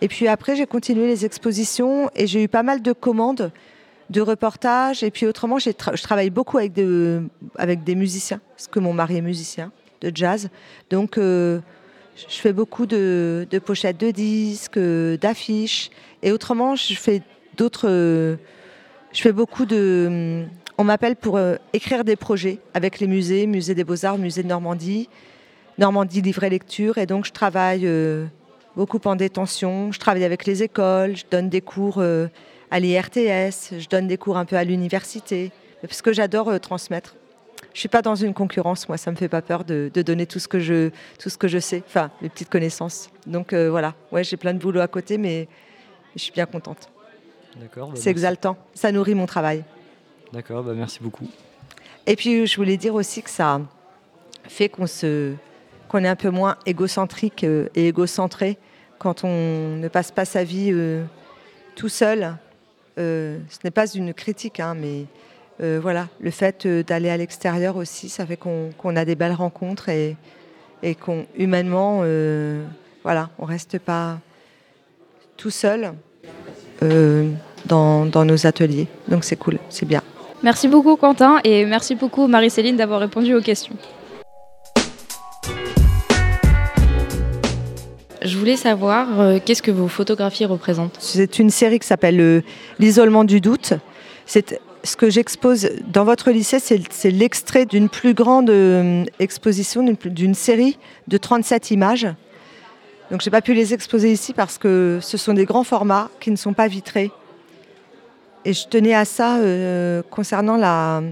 Et 0.00 0.08
puis 0.08 0.26
après, 0.26 0.56
j'ai 0.56 0.66
continué 0.66 1.06
les 1.06 1.24
expositions 1.24 2.10
et 2.16 2.26
j'ai 2.26 2.42
eu 2.42 2.48
pas 2.48 2.62
mal 2.62 2.82
de 2.82 2.92
commandes 2.92 3.52
de 4.12 4.20
reportages. 4.20 5.02
Et 5.02 5.10
puis 5.10 5.26
autrement, 5.26 5.58
je 5.58 5.70
travaille 6.02 6.30
beaucoup 6.30 6.58
avec, 6.58 6.72
de- 6.72 7.22
avec 7.56 7.82
des 7.82 7.94
musiciens, 7.96 8.40
parce 8.54 8.68
que 8.68 8.78
mon 8.78 8.92
mari 8.92 9.16
est 9.16 9.22
musicien 9.22 9.72
de 10.00 10.12
jazz. 10.14 10.48
Donc, 10.90 11.18
euh, 11.18 11.60
je 12.16 12.36
fais 12.36 12.52
beaucoup 12.52 12.86
de, 12.86 13.46
de 13.50 13.58
pochettes 13.58 13.98
de 13.98 14.10
disques, 14.10 14.76
euh, 14.76 15.16
d'affiches. 15.16 15.90
Et 16.22 16.30
autrement, 16.30 16.76
je 16.76 16.94
fais 16.94 17.22
d'autres. 17.56 17.88
je 17.88 19.20
fais 19.20 19.32
beaucoup 19.32 19.64
de. 19.66 20.44
On 20.78 20.84
m'appelle 20.84 21.16
pour 21.16 21.36
euh, 21.36 21.56
écrire 21.72 22.04
des 22.04 22.16
projets 22.16 22.58
avec 22.74 22.98
les 23.00 23.06
musées, 23.06 23.46
Musée 23.46 23.74
des 23.74 23.84
Beaux-Arts, 23.84 24.18
Musée 24.18 24.42
de 24.42 24.48
Normandie, 24.48 25.08
Normandie 25.78 26.20
Livret 26.20 26.50
Lecture. 26.50 26.98
Et 26.98 27.06
donc, 27.06 27.24
je 27.26 27.32
travaille 27.32 27.88
beaucoup 28.76 29.00
en 29.04 29.16
détention. 29.16 29.92
Je 29.92 29.98
travaille 29.98 30.24
avec 30.24 30.46
les 30.46 30.62
écoles, 30.62 31.16
je 31.16 31.24
donne 31.30 31.48
des 31.48 31.60
cours 31.60 32.02
à 32.72 32.80
l'IRTS, 32.80 33.74
je 33.78 33.86
donne 33.86 34.08
des 34.08 34.16
cours 34.16 34.38
un 34.38 34.46
peu 34.46 34.56
à 34.56 34.64
l'université, 34.64 35.52
parce 35.82 36.00
que 36.00 36.12
j'adore 36.14 36.48
euh, 36.48 36.58
transmettre. 36.58 37.14
Je 37.74 37.80
suis 37.80 37.88
pas 37.88 38.00
dans 38.00 38.14
une 38.14 38.32
concurrence, 38.32 38.88
moi, 38.88 38.96
ça 38.96 39.10
me 39.10 39.16
fait 39.16 39.28
pas 39.28 39.42
peur 39.42 39.64
de, 39.64 39.90
de 39.92 40.02
donner 40.02 40.26
tout 40.26 40.38
ce 40.38 40.48
que 40.48 40.58
je, 40.58 40.88
tout 41.18 41.28
ce 41.28 41.36
que 41.36 41.48
je 41.48 41.58
sais, 41.58 41.82
enfin, 41.86 42.10
mes 42.22 42.30
petites 42.30 42.48
connaissances. 42.48 43.10
Donc 43.26 43.52
euh, 43.52 43.70
voilà, 43.70 43.94
ouais, 44.10 44.24
j'ai 44.24 44.38
plein 44.38 44.54
de 44.54 44.58
boulot 44.58 44.80
à 44.80 44.88
côté, 44.88 45.18
mais 45.18 45.48
je 46.16 46.22
suis 46.22 46.32
bien 46.32 46.46
contente. 46.46 46.90
D'accord. 47.60 47.88
bah, 47.90 47.94
C'est 47.94 48.10
exaltant, 48.10 48.56
ça 48.72 48.90
nourrit 48.90 49.14
mon 49.14 49.26
travail. 49.26 49.64
D'accord, 50.32 50.62
bah, 50.62 50.72
merci 50.74 50.98
beaucoup. 51.00 51.28
Et 52.06 52.16
puis, 52.16 52.46
je 52.46 52.56
voulais 52.56 52.78
dire 52.78 52.94
aussi 52.94 53.22
que 53.22 53.30
ça 53.30 53.60
fait 54.48 54.70
qu'on 54.70 54.86
se, 54.86 55.34
qu'on 55.88 56.04
est 56.04 56.08
un 56.08 56.16
peu 56.16 56.30
moins 56.30 56.56
égocentrique 56.64 57.44
euh, 57.44 57.68
et 57.74 57.88
égocentré 57.88 58.56
quand 58.98 59.24
on 59.24 59.76
ne 59.76 59.88
passe 59.88 60.10
pas 60.10 60.24
sa 60.24 60.42
vie 60.42 60.70
euh, 60.72 61.04
tout 61.76 61.90
seul. 61.90 62.34
Euh, 62.98 63.38
ce 63.48 63.58
n'est 63.64 63.70
pas 63.70 63.86
une 63.86 64.12
critique, 64.12 64.60
hein, 64.60 64.74
mais 64.78 65.04
euh, 65.62 65.78
voilà, 65.80 66.08
le 66.20 66.30
fait 66.30 66.66
euh, 66.66 66.82
d'aller 66.82 67.08
à 67.08 67.16
l'extérieur 67.16 67.76
aussi, 67.76 68.08
ça 68.08 68.26
fait 68.26 68.36
qu'on 68.36 68.96
a 68.96 69.04
des 69.04 69.14
belles 69.14 69.32
rencontres 69.32 69.88
et, 69.88 70.16
et 70.82 70.94
qu'on 70.94 71.26
humainement, 71.36 72.02
voilà, 73.02 73.30
on 73.38 73.44
reste 73.44 73.78
pas 73.78 74.18
tout 75.36 75.50
seul 75.50 75.92
dans 76.80 78.24
nos 78.24 78.46
ateliers. 78.46 78.88
Donc 79.08 79.24
c'est 79.24 79.36
cool, 79.36 79.58
c'est 79.68 79.86
bien. 79.86 80.02
Merci 80.42 80.66
beaucoup 80.66 80.96
Quentin 80.96 81.38
et 81.44 81.64
merci 81.64 81.94
beaucoup 81.94 82.26
Marie-Céline 82.26 82.76
d'avoir 82.76 83.00
répondu 83.00 83.32
aux 83.34 83.40
questions. 83.40 83.76
Je 88.24 88.38
voulais 88.38 88.56
savoir 88.56 89.20
euh, 89.20 89.38
qu'est-ce 89.44 89.62
que 89.62 89.72
vos 89.72 89.88
photographies 89.88 90.44
représentent? 90.44 90.96
C'est 91.00 91.38
une 91.38 91.50
série 91.50 91.80
qui 91.80 91.86
s'appelle 91.86 92.20
euh, 92.20 92.40
L'isolement 92.78 93.24
du 93.24 93.40
doute. 93.40 93.72
C'est 94.26 94.60
ce 94.84 94.96
que 94.96 95.10
j'expose 95.10 95.70
dans 95.88 96.04
votre 96.04 96.30
lycée, 96.30 96.58
c'est 96.58 97.10
l'extrait 97.10 97.66
d'une 97.66 97.88
plus 97.88 98.14
grande 98.14 98.50
euh, 98.50 99.04
exposition, 99.18 99.84
d'une 100.04 100.34
série 100.34 100.78
de 101.08 101.16
37 101.16 101.72
images. 101.72 102.08
Donc 103.10 103.20
j'ai 103.20 103.30
pas 103.30 103.42
pu 103.42 103.54
les 103.54 103.74
exposer 103.74 104.12
ici 104.12 104.32
parce 104.32 104.58
que 104.58 104.98
ce 105.00 105.16
sont 105.16 105.34
des 105.34 105.44
grands 105.44 105.64
formats 105.64 106.08
qui 106.20 106.30
ne 106.30 106.36
sont 106.36 106.52
pas 106.52 106.68
vitrés. 106.68 107.10
Et 108.44 108.52
je 108.52 108.66
tenais 108.66 108.94
à 108.94 109.04
ça 109.04 109.38
concernant 110.10 110.56
la, 110.56 111.02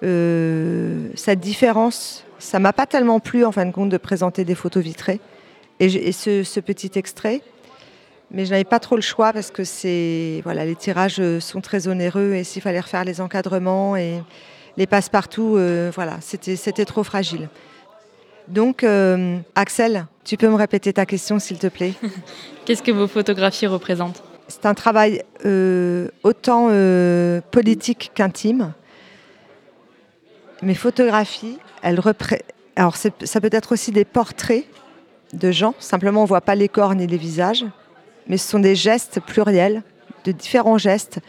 cette 0.00 1.40
différence. 1.40 2.24
Ça 2.38 2.58
m'a 2.58 2.72
pas 2.72 2.86
tellement 2.86 3.20
plu 3.20 3.44
en 3.44 3.52
fin 3.52 3.66
de 3.66 3.72
compte 3.72 3.90
de 3.90 3.98
présenter 3.98 4.44
des 4.44 4.54
photos 4.54 4.82
vitrées. 4.82 5.20
Et, 5.80 6.12
ce, 6.12 6.44
ce 6.44 6.60
petit 6.60 6.92
extrait, 6.94 7.40
mais 8.30 8.44
je 8.46 8.50
n'avais 8.50 8.64
pas 8.64 8.78
trop 8.78 8.94
le 8.96 9.02
choix 9.02 9.32
parce 9.32 9.50
que 9.50 9.64
c'est 9.64 10.40
voilà, 10.44 10.64
les 10.64 10.76
tirages 10.76 11.16
euh, 11.20 11.40
sont 11.40 11.60
très 11.60 11.88
onéreux 11.88 12.34
et 12.34 12.44
s'il 12.44 12.62
fallait 12.62 12.80
refaire 12.80 13.04
les 13.04 13.20
encadrements 13.20 13.96
et 13.96 14.20
les 14.76 14.86
passe-partout, 14.86 15.56
euh, 15.56 15.90
voilà, 15.94 16.18
c'était 16.20 16.84
trop 16.84 17.02
fragile. 17.04 17.48
Donc, 18.48 18.84
euh, 18.84 19.38
Axel, 19.54 20.06
tu 20.24 20.36
peux 20.36 20.48
me 20.48 20.54
répéter 20.54 20.92
ta 20.92 21.06
question, 21.06 21.38
s'il 21.38 21.58
te 21.58 21.66
plaît? 21.66 21.94
Qu'est-ce 22.64 22.82
que 22.82 22.90
vos 22.92 23.06
photographies 23.08 23.66
représentent? 23.66 24.22
C'est 24.48 24.66
un 24.66 24.74
travail 24.74 25.22
euh, 25.46 26.08
autant 26.22 26.68
euh, 26.70 27.40
politique 27.50 28.10
qu'intime. 28.14 28.72
Mes 30.62 30.74
photographies, 30.74 31.58
elles 31.82 31.98
repré- 32.00 32.42
Alors, 32.76 32.96
ça 32.96 33.10
peut 33.40 33.48
être 33.52 33.72
aussi 33.72 33.92
des 33.92 34.04
portraits 34.04 34.64
de 35.32 35.50
gens. 35.50 35.74
Simplement, 35.78 36.20
on 36.20 36.24
ne 36.24 36.28
voit 36.28 36.40
pas 36.40 36.54
les 36.54 36.68
corps 36.68 36.94
ni 36.94 37.06
les 37.06 37.16
visages, 37.16 37.64
mais 38.28 38.36
ce 38.36 38.48
sont 38.48 38.58
des 38.58 38.74
gestes 38.74 39.20
pluriels, 39.20 39.82
de 40.24 40.32
différents 40.32 40.78
gestes. 40.78 41.20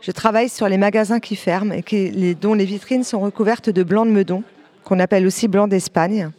Je 0.00 0.10
travaille 0.12 0.48
sur 0.48 0.68
les 0.68 0.78
magasins 0.78 1.20
qui 1.20 1.36
ferment 1.36 1.72
et 1.72 2.34
dont 2.34 2.54
les 2.54 2.64
vitrines 2.64 3.04
sont 3.04 3.20
recouvertes 3.20 3.70
de 3.70 3.82
blanc 3.82 4.06
de 4.06 4.10
meudon, 4.10 4.42
qu'on 4.84 4.98
appelle 4.98 5.26
aussi 5.26 5.46
blanc 5.46 5.68
d'Espagne. 5.68 6.30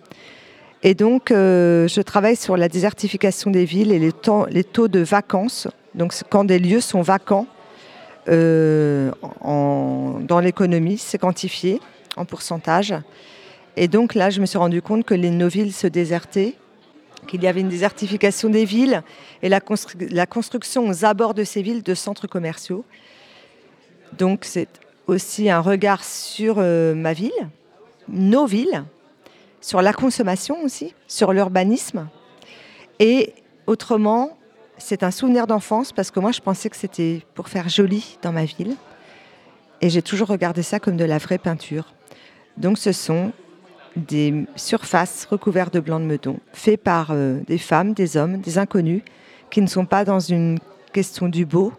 Et 0.84 0.96
donc, 0.96 1.30
euh, 1.30 1.88
je 1.88 2.02
travaille 2.02 2.36
sur 2.36 2.58
la 2.58 2.68
désertification 2.68 3.52
des 3.52 3.66
villes 3.66 3.92
et 3.92 4.00
les, 4.00 4.12
taux 4.12 4.88
de 4.88 5.00
vacances. 5.00 5.68
Donc, 5.94 6.14
quand 6.30 6.44
des 6.44 6.58
lieux 6.58 6.82
sont 6.82 7.02
vacants, 7.02 7.46
euh, 8.30 9.12
dans 9.42 10.40
l'économie, 10.40 10.98
c'est 10.98 11.18
quantifié 11.18 11.80
en 12.18 12.26
pourcentage. 12.26 12.96
Et 13.78 13.88
donc 13.88 14.16
là, 14.16 14.30
je 14.30 14.42
me 14.42 14.46
suis 14.46 14.58
rendu 14.58 14.82
compte 14.82 15.06
que 15.06 15.14
les, 15.14 15.30
nos 15.30 15.48
villes 15.48 15.74
se 15.74 15.88
désertaient, 15.88 16.56
qu'il 17.28 17.44
y 17.44 17.48
avait 17.48 17.62
une 17.62 17.70
désertification 17.70 18.50
des 18.50 18.66
villes 18.66 19.04
et 19.42 19.50
la, 19.50 19.60
constru- 19.60 20.12
la 20.12 20.26
construction 20.26 20.88
aux 20.88 21.06
abords 21.06 21.34
de 21.34 21.44
ces 21.44 21.62
villes 21.62 21.84
de 21.84 21.94
centres 21.94 22.28
commerciaux. 22.28 22.84
Donc 24.18 24.46
c'est 24.46 24.68
aussi 25.08 25.50
un 25.50 25.62
regard 25.62 26.04
sur 26.04 26.56
euh, 26.58 26.94
ma 26.96 27.14
ville, 27.14 27.32
nos 28.08 28.46
villes, 28.46 28.84
sur 29.62 29.82
la 29.82 29.94
consommation 29.94 30.64
aussi, 30.64 30.94
sur 31.08 31.34
l'urbanisme. 31.34 32.08
Et 33.00 33.34
autrement, 33.68 34.38
c'est 34.78 35.04
un 35.04 35.12
souvenir 35.12 35.48
d'enfance 35.48 35.92
parce 35.92 36.12
que 36.12 36.20
moi, 36.20 36.32
je 36.32 36.42
pensais 36.42 36.70
que 36.70 36.76
c'était 36.76 37.22
pour 37.36 37.48
faire 37.48 37.70
joli 37.70 38.18
dans 38.22 38.32
ma 38.32 38.46
ville. 38.46 38.76
Et 39.82 39.90
j'ai 39.90 40.02
toujours 40.02 40.28
regardé 40.28 40.62
ça 40.64 40.80
comme 40.80 40.98
de 40.98 41.06
la 41.06 41.18
vraie 41.18 41.38
peinture. 41.38 41.94
Donc 42.58 42.78
ce 42.78 42.92
sont 42.92 43.32
des 43.96 44.46
surfaces 44.56 45.26
recouvertes 45.30 45.74
de 45.74 45.80
blanc 45.80 46.00
de 46.00 46.06
meudon, 46.06 46.40
faits 46.54 46.82
par 46.82 47.10
euh, 47.12 47.40
des 47.48 47.58
femmes, 47.58 47.94
des 47.94 48.18
hommes, 48.18 48.40
des 48.40 48.58
inconnus, 48.58 49.02
qui 49.50 49.62
ne 49.62 49.68
sont 49.68 49.86
pas 49.86 50.06
dans 50.06 50.20
une 50.20 50.60
question 50.94 51.28
du 51.28 51.46
beau, 51.46 51.74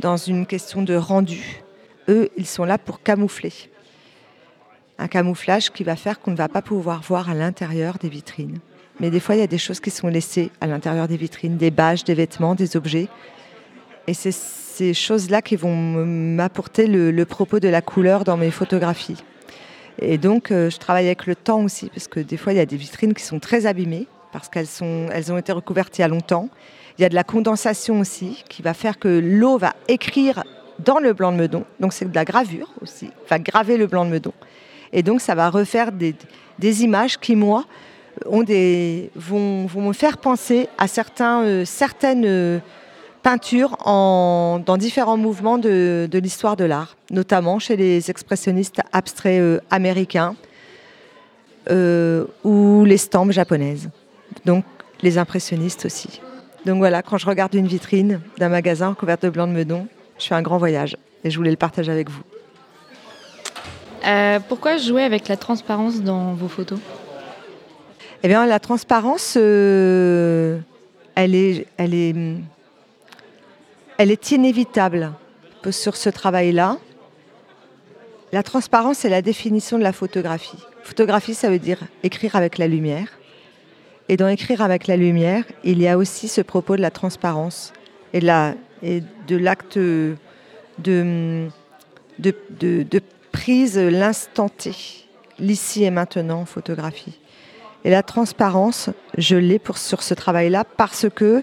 dans 0.00 0.16
une 0.16 0.46
question 0.46 0.82
de 0.82 0.94
rendu. 0.94 1.62
Eux, 2.08 2.28
ils 2.36 2.46
sont 2.46 2.64
là 2.64 2.78
pour 2.78 3.02
camoufler. 3.02 3.52
Un 4.98 5.08
camouflage 5.08 5.70
qui 5.70 5.84
va 5.84 5.96
faire 5.96 6.20
qu'on 6.20 6.32
ne 6.32 6.36
va 6.36 6.48
pas 6.48 6.62
pouvoir 6.62 7.02
voir 7.02 7.30
à 7.30 7.34
l'intérieur 7.34 7.98
des 7.98 8.08
vitrines. 8.08 8.58
Mais 8.98 9.10
des 9.10 9.20
fois, 9.20 9.36
il 9.36 9.38
y 9.38 9.44
a 9.44 9.48
des 9.48 9.58
choses 9.58 9.78
qui 9.78 9.90
sont 9.90 10.08
laissées 10.08 10.50
à 10.60 10.66
l'intérieur 10.66 11.06
des 11.06 11.16
vitrines, 11.16 11.56
des 11.56 11.70
badges, 11.70 12.02
des 12.02 12.14
vêtements, 12.14 12.56
des 12.56 12.76
objets. 12.76 13.08
Et 14.08 14.14
c'est 14.14 14.32
ces 14.32 14.92
choses-là 14.92 15.40
qui 15.40 15.54
vont 15.54 15.76
m'apporter 15.76 16.88
le 16.88 17.24
propos 17.24 17.60
de 17.60 17.68
la 17.68 17.80
couleur 17.80 18.24
dans 18.24 18.36
mes 18.36 18.50
photographies. 18.50 19.22
Et 20.00 20.18
donc, 20.18 20.50
euh, 20.50 20.70
je 20.70 20.78
travaille 20.78 21.06
avec 21.06 21.26
le 21.26 21.34
temps 21.34 21.62
aussi, 21.62 21.88
parce 21.88 22.08
que 22.08 22.20
des 22.20 22.36
fois, 22.36 22.52
il 22.52 22.56
y 22.56 22.60
a 22.60 22.66
des 22.66 22.76
vitrines 22.76 23.14
qui 23.14 23.22
sont 23.22 23.38
très 23.38 23.66
abîmées, 23.66 24.06
parce 24.32 24.48
qu'elles 24.48 24.66
elles 25.12 25.32
ont 25.32 25.38
été 25.38 25.52
recouvertes 25.52 25.98
il 25.98 26.02
y 26.02 26.04
a 26.04 26.08
longtemps. 26.08 26.48
Il 26.98 27.02
y 27.02 27.04
a 27.04 27.08
de 27.08 27.14
la 27.14 27.24
condensation 27.24 28.00
aussi, 28.00 28.44
qui 28.48 28.62
va 28.62 28.74
faire 28.74 28.98
que 28.98 29.08
l'eau 29.08 29.58
va 29.58 29.74
écrire 29.88 30.44
dans 30.78 30.98
le 30.98 31.12
blanc 31.12 31.32
de 31.32 31.38
meudon. 31.38 31.64
Donc, 31.80 31.92
c'est 31.92 32.10
de 32.10 32.14
la 32.14 32.24
gravure 32.24 32.72
aussi, 32.80 33.10
va 33.28 33.38
graver 33.38 33.76
le 33.76 33.86
blanc 33.86 34.04
de 34.04 34.10
meudon. 34.10 34.32
Et 34.92 35.02
donc, 35.02 35.20
ça 35.20 35.34
va 35.34 35.50
refaire 35.50 35.92
des, 35.92 36.14
des 36.58 36.84
images 36.84 37.18
qui, 37.18 37.36
moi, 37.36 37.64
ont 38.26 38.42
des, 38.42 39.10
vont, 39.14 39.66
vont 39.66 39.82
me 39.82 39.92
faire 39.92 40.18
penser 40.18 40.68
à 40.78 40.88
certains, 40.88 41.42
euh, 41.42 41.64
certaines 41.64 42.24
euh, 42.24 42.58
peintures 43.22 43.76
en, 43.86 44.60
dans 44.64 44.76
différents 44.76 45.16
mouvements 45.16 45.58
de, 45.58 46.08
de 46.10 46.18
l'histoire 46.18 46.56
de 46.56 46.64
l'art, 46.64 46.96
notamment 47.10 47.58
chez 47.58 47.76
les 47.76 48.10
expressionnistes 48.10 48.80
abstraits 48.92 49.40
euh, 49.40 49.60
américains 49.70 50.34
euh, 51.70 52.24
ou 52.44 52.84
les 52.84 52.96
stampes 52.96 53.32
japonaises. 53.32 53.90
Donc 54.44 54.64
les 55.02 55.18
impressionnistes 55.18 55.84
aussi. 55.84 56.20
Donc 56.64 56.78
voilà, 56.78 57.02
quand 57.02 57.18
je 57.18 57.26
regarde 57.26 57.54
une 57.54 57.66
vitrine 57.66 58.20
d'un 58.38 58.48
magasin 58.48 58.94
couverte 58.94 59.22
de 59.22 59.30
blanc 59.30 59.46
de 59.46 59.52
meudon, 59.52 59.86
je 60.18 60.26
fais 60.26 60.34
un 60.34 60.42
grand 60.42 60.58
voyage 60.58 60.96
et 61.24 61.30
je 61.30 61.36
voulais 61.36 61.50
le 61.50 61.56
partager 61.56 61.92
avec 61.92 62.10
vous. 62.10 62.22
Euh, 64.06 64.38
pourquoi 64.48 64.76
jouer 64.76 65.02
avec 65.02 65.28
la 65.28 65.36
transparence 65.36 66.00
dans 66.02 66.34
vos 66.34 66.48
photos? 66.48 66.78
Eh 68.22 68.28
bien, 68.28 68.46
la 68.46 68.58
transparence, 68.58 69.36
elle, 69.36 70.64
est, 71.16 71.66
elle, 71.76 71.94
est, 71.94 72.14
elle 73.98 74.10
est 74.12 74.30
inévitable 74.30 75.12
sur 75.70 75.96
ce 75.96 76.08
travail-là. 76.08 76.78
La 78.32 78.42
transparence, 78.42 78.98
c'est 78.98 79.08
la 79.08 79.22
définition 79.22 79.76
de 79.76 79.82
la 79.82 79.92
photographie. 79.92 80.58
Photographie, 80.82 81.34
ça 81.34 81.50
veut 81.50 81.58
dire 81.58 81.80
écrire 82.02 82.36
avec 82.36 82.58
la 82.58 82.68
lumière. 82.68 83.08
Et 84.08 84.16
dans 84.16 84.28
écrire 84.28 84.62
avec 84.62 84.86
la 84.86 84.96
lumière, 84.96 85.44
il 85.64 85.82
y 85.82 85.88
a 85.88 85.98
aussi 85.98 86.28
ce 86.28 86.40
propos 86.40 86.76
de 86.76 86.80
la 86.80 86.90
transparence 86.90 87.72
et 88.14 88.20
de 88.20 89.36
l'acte 89.36 89.78
de, 90.78 91.48
prise 93.32 93.76
l'instant 93.76 94.50
l'ici 95.38 95.84
et 95.84 95.90
maintenant 95.90 96.40
en 96.40 96.46
photographie. 96.46 97.18
Et 97.84 97.90
la 97.90 98.02
transparence, 98.02 98.90
je 99.18 99.36
l'ai 99.36 99.60
sur 99.74 100.02
ce 100.02 100.14
travail-là 100.14 100.64
parce 100.64 101.06
que 101.14 101.42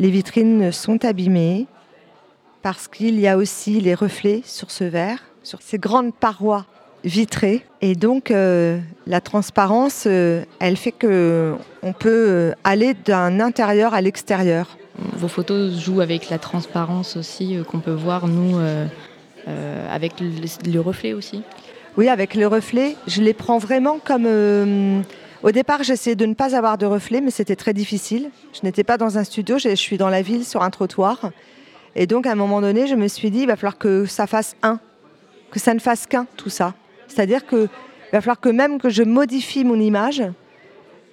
les 0.00 0.10
vitrines 0.10 0.72
sont 0.72 1.04
abîmées, 1.04 1.66
parce 2.62 2.88
qu'il 2.88 3.18
y 3.18 3.26
a 3.26 3.36
aussi 3.36 3.80
les 3.80 3.94
reflets 3.94 4.42
sur 4.44 4.70
ce 4.70 4.84
verre, 4.84 5.18
sur 5.42 5.60
ces 5.62 5.78
grandes 5.78 6.14
parois 6.14 6.64
vitrées. 7.04 7.66
Et 7.80 7.96
donc, 7.96 8.30
euh, 8.30 8.78
la 9.06 9.20
transparence, 9.20 10.04
euh, 10.06 10.44
elle 10.60 10.76
fait 10.76 10.92
que 10.92 11.54
on 11.82 11.92
peut 11.92 12.26
euh, 12.28 12.52
aller 12.62 12.94
d'un 12.94 13.40
intérieur 13.40 13.94
à 13.94 14.00
l'extérieur. 14.00 14.78
Vos 15.14 15.26
photos 15.26 15.72
jouent 15.80 16.00
avec 16.00 16.30
la 16.30 16.38
transparence 16.38 17.16
aussi 17.16 17.56
euh, 17.56 17.64
qu'on 17.64 17.80
peut 17.80 17.90
voir, 17.90 18.28
nous, 18.28 18.60
avec 19.90 20.20
le, 20.20 20.28
le 20.72 20.80
reflet 20.80 21.12
aussi? 21.14 21.42
Oui, 21.96 22.08
avec 22.08 22.36
le 22.36 22.46
reflet, 22.46 22.94
je 23.08 23.20
les 23.20 23.34
prends 23.34 23.58
vraiment 23.58 23.98
comme. 23.98 25.02
Au 25.42 25.50
départ, 25.50 25.82
j'essayais 25.82 26.16
de 26.16 26.26
ne 26.26 26.34
pas 26.34 26.54
avoir 26.54 26.78
de 26.78 26.86
reflet, 26.86 27.20
mais 27.20 27.30
c'était 27.30 27.56
très 27.56 27.74
difficile. 27.74 28.30
Je 28.52 28.60
n'étais 28.62 28.84
pas 28.84 28.96
dans 28.96 29.18
un 29.18 29.24
studio, 29.24 29.58
je 29.58 29.70
je 29.70 29.74
suis 29.74 29.98
dans 29.98 30.08
la 30.08 30.22
ville, 30.22 30.44
sur 30.44 30.62
un 30.62 30.70
trottoir. 30.70 31.30
Et 31.94 32.06
donc, 32.06 32.26
à 32.26 32.32
un 32.32 32.36
moment 32.36 32.60
donné, 32.60 32.86
je 32.86 32.94
me 32.94 33.08
suis 33.08 33.30
dit, 33.30 33.40
il 33.40 33.46
va 33.46 33.56
falloir 33.56 33.78
que 33.78 34.06
ça 34.06 34.26
fasse 34.26 34.56
un, 34.62 34.78
que 35.50 35.58
ça 35.58 35.74
ne 35.74 35.80
fasse 35.80 36.06
qu'un, 36.06 36.26
tout 36.36 36.50
ça. 36.50 36.74
C'est-à-dire 37.08 37.46
qu'il 37.46 37.68
va 38.12 38.20
falloir 38.20 38.40
que 38.40 38.48
même 38.48 38.80
que 38.80 38.88
je 38.88 39.02
modifie 39.02 39.64
mon 39.64 39.78
image 39.78 40.22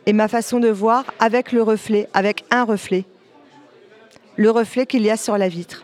et 0.05 0.13
ma 0.13 0.27
façon 0.27 0.59
de 0.59 0.69
voir 0.69 1.05
avec 1.19 1.51
le 1.51 1.62
reflet, 1.62 2.07
avec 2.13 2.45
un 2.51 2.63
reflet. 2.63 3.05
Le 4.38 4.50
reflet 4.51 4.86
qu'il 4.86 5.01
y 5.01 5.09
a 5.09 5.17
sur 5.17 5.38
la 5.38 5.50
vitre. 5.50 5.83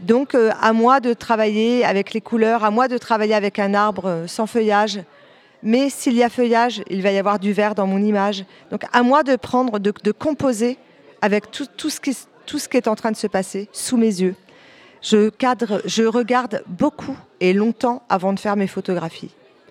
Donc, 0.00 0.34
euh, 0.34 0.50
à 0.60 0.72
moi 0.72 1.00
de 1.00 1.14
travailler 1.14 1.84
avec 1.84 2.12
les 2.12 2.20
couleurs, 2.20 2.62
à 2.62 2.70
moi 2.70 2.88
de 2.88 2.98
travailler 2.98 3.34
avec 3.34 3.58
un 3.58 3.74
arbre 3.74 4.06
euh, 4.06 4.26
sans 4.26 4.46
feuillage. 4.46 5.00
Mais 5.64 5.88
s'il 5.88 6.12
y 6.12 6.22
a 6.22 6.28
feuillage, 6.28 6.82
il 6.90 7.00
va 7.00 7.10
y 7.10 7.16
avoir 7.16 7.38
du 7.38 7.54
vert 7.54 7.74
dans 7.74 7.86
mon 7.86 7.98
image. 7.98 8.44
Donc, 8.70 8.82
à 8.92 9.02
moi 9.02 9.22
de 9.22 9.34
prendre, 9.34 9.78
de, 9.78 10.12
composer 10.12 10.76
avec 11.22 11.50
tout, 11.50 11.66
ce 11.88 11.98
qui, 12.68 12.76
est 12.76 12.86
en 12.86 12.94
train 12.94 13.10
de 13.10 13.16
se 13.16 13.26
passer 13.26 13.70
sous 13.72 13.96
mes 13.96 14.20
yeux. 14.20 14.36
Je 15.00 15.30
cadre, 15.30 15.80
je 15.86 16.02
regarde 16.02 16.62
beaucoup 16.66 17.16
et 17.40 17.54
longtemps 17.54 18.02
avant 18.10 18.34
de 18.34 18.38
faire 18.38 18.56
mes 18.56 18.66
photographies. 18.66 19.30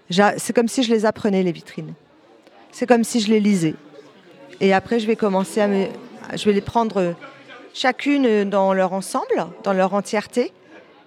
C'est 0.10 0.54
comme 0.54 0.68
si 0.68 0.82
je 0.82 0.92
les 0.92 1.06
apprenais, 1.06 1.44
les 1.44 1.52
vitrines. 1.52 1.94
C'est 2.72 2.88
comme 2.88 3.04
si 3.04 3.20
je 3.20 3.30
les 3.30 3.40
lisais. 3.40 3.76
Et 4.62 4.74
après, 4.74 5.00
je 5.00 5.06
vais 5.06 5.16
commencer 5.16 5.62
à 5.62 5.68
me. 5.68 5.86
Je 6.36 6.46
vais 6.46 6.54
les 6.54 6.62
prendre 6.62 7.14
chacune 7.76 8.50
dans 8.50 8.74
leur 8.74 8.94
ensemble, 8.94 9.48
dans 9.64 9.74
leur 9.74 9.94
entièreté. 9.94 10.52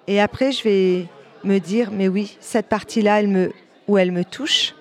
Et 0.06 0.20
après, 0.20 0.52
je 0.52 0.62
vais 0.62 1.06
me 1.42 1.58
dire, 1.58 1.90
mais 1.90 2.06
oui, 2.06 2.36
cette 2.40 2.68
partie-là, 2.68 3.22
où 3.88 3.98
elle 3.98 4.12
me 4.12 4.24
touche, 4.24 4.75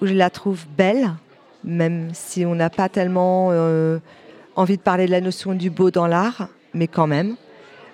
où 0.00 0.06
je 0.06 0.14
la 0.14 0.30
trouve 0.30 0.64
belle, 0.76 1.10
même 1.64 2.10
si 2.12 2.44
on 2.44 2.54
n'a 2.54 2.70
pas 2.70 2.88
tellement 2.88 3.48
euh, 3.50 3.98
envie 4.54 4.76
de 4.76 4.82
parler 4.82 5.06
de 5.06 5.10
la 5.10 5.20
notion 5.20 5.54
du 5.54 5.70
beau 5.70 5.90
dans 5.90 6.06
l'art, 6.06 6.48
mais 6.74 6.86
quand 6.86 7.06
même. 7.06 7.36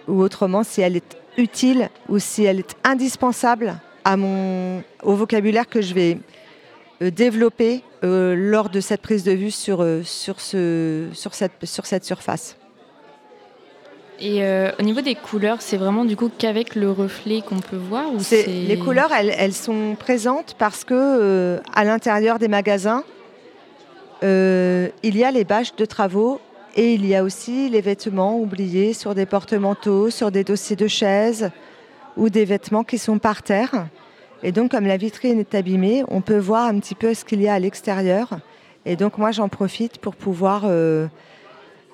Ou 0.09 0.21
autrement, 0.21 0.63
si 0.63 0.81
elle 0.81 0.97
est 0.97 1.17
utile 1.39 1.89
ou 2.09 2.19
si 2.19 2.45
elle 2.45 2.61
est 2.61 2.77
indispensable 2.85 3.75
au 4.05 5.15
vocabulaire 5.15 5.69
que 5.69 5.81
je 5.81 5.95
vais 5.95 6.19
euh, 7.03 7.11
développer 7.11 7.83
euh, 8.05 8.35
lors 8.37 8.69
de 8.69 8.81
cette 8.81 9.01
prise 9.01 9.25
de 9.25 9.33
vue 9.33 9.53
sur 9.53 9.85
cette 10.05 12.05
surface. 12.05 12.57
Et 14.25 14.45
euh, 14.45 14.71
au 14.79 14.83
niveau 14.83 15.01
des 15.01 15.17
couleurs, 15.17 15.61
c'est 15.61 15.77
vraiment 15.77 16.05
du 16.05 16.15
coup 16.17 16.31
qu'avec 16.39 16.77
le 16.77 16.93
reflet 16.93 17.41
qu'on 17.43 17.59
peut 17.59 17.77
voir 17.77 18.13
ou 18.15 18.21
C'est- 18.21 18.47
Les 18.47 18.79
couleurs, 18.79 19.11
elles, 19.13 19.35
elles 19.37 19.53
sont 19.53 19.97
présentes 19.99 20.55
parce 20.59 20.85
que 20.85 20.95
euh, 20.95 21.59
à 21.75 21.83
l'intérieur 21.83 22.39
des 22.39 22.47
magasins, 22.47 23.03
euh, 24.23 24.89
il 25.03 25.17
y 25.17 25.25
a 25.25 25.33
les 25.33 25.43
bâches 25.43 25.75
de 25.75 25.85
travaux 25.85 26.41
et 26.77 26.95
il 26.95 27.05
y 27.05 27.17
a 27.17 27.25
aussi 27.25 27.69
les 27.69 27.81
vêtements 27.81 28.39
oubliés 28.39 28.93
sur 28.93 29.17
des 29.17 29.27
porte-manteaux, 29.27 30.09
sur 30.11 30.31
des 30.31 30.45
dossiers 30.45 30.77
de 30.77 30.87
chaises 30.87 31.51
ou 32.17 32.29
des 32.31 32.45
vêtements 32.45 32.85
qui 32.85 32.99
sont 32.99 33.19
par 33.19 33.43
terre. 33.43 33.87
Et 34.45 34.53
donc, 34.53 34.71
comme 34.71 34.87
la 34.87 34.97
vitrine 34.99 35.41
est 35.41 35.55
abîmée, 35.57 36.05
on 36.07 36.21
peut 36.21 36.39
voir 36.39 36.67
un 36.67 36.79
petit 36.79 36.95
peu 36.95 37.13
ce 37.15 37.25
qu'il 37.25 37.43
y 37.43 37.49
a 37.49 37.55
à 37.55 37.59
l'extérieur. 37.59 38.39
Et 38.87 38.95
donc, 38.95 39.19
moi, 39.19 39.33
j'en 39.33 39.49
profite 39.49 39.99
pour 39.99 40.15
pouvoir 40.17 40.65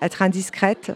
être 0.00 0.22
indiscrète, 0.22 0.92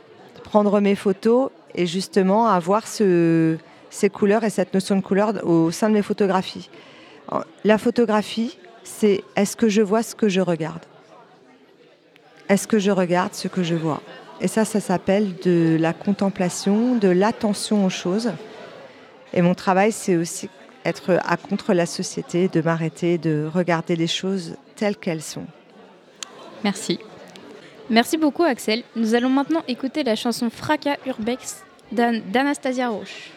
prendre 0.52 0.80
mes 0.80 0.97
photos 0.97 1.49
et 1.75 1.87
justement 1.87 2.47
avoir 2.47 2.87
ce, 2.87 3.56
ces 3.88 4.11
couleurs 4.11 4.44
et 4.44 4.50
cette 4.50 4.75
notion 4.75 4.97
de 4.97 5.00
couleur 5.00 5.32
au 5.47 5.71
sein 5.71 5.88
de 5.88 5.94
mes 5.94 6.02
photographies. 6.02 6.68
La 7.64 7.78
photographie, 7.78 8.59
c'est 8.85 9.25
est-ce 9.35 9.56
que 9.56 9.71
je 9.71 9.80
vois 9.80 10.02
ce 10.02 10.14
que 10.14 10.28
je 10.28 10.42
regarde? 10.42 10.85
Est-ce 12.50 12.68
que 12.68 12.78
je 12.78 12.90
regarde 12.90 13.32
ce 13.32 13.49
que 13.49 13.62
je 13.62 13.75
vois? 13.75 14.02
Et 14.42 14.49
ça, 14.49 14.66
ça 14.66 14.80
s'appelle 14.80 15.37
de 15.42 15.78
la 15.80 15.94
contemplation, 15.94 16.97
de 16.97 17.09
l'attention 17.09 17.87
aux 17.87 17.94
choses. 18.04 18.30
Et 19.32 19.40
mon 19.40 19.54
travail, 19.54 19.90
c'est 19.90 20.16
aussi 20.16 20.50
être 20.85 21.18
à 21.25 21.38
contre 21.38 21.73
la 21.73 21.87
société, 21.87 22.49
de 22.49 22.61
m'arrêter, 22.61 23.16
de 23.16 23.49
regarder 23.50 23.97
les 23.97 24.06
choses 24.06 24.56
telles 24.76 24.99
qu'elles 24.99 25.23
sont. 25.23 25.47
Merci. 26.62 26.99
Merci 27.91 28.17
beaucoup 28.17 28.43
Axel. 28.43 28.83
Nous 28.97 29.15
allons 29.15 29.29
maintenant 29.29 29.62
écouter 29.69 30.03
la 30.03 30.17
chanson 30.17 30.51
Fracas 30.51 30.97
Urbex 31.07 31.65
d'Anastasia 31.93 32.89
Roche. 32.89 33.31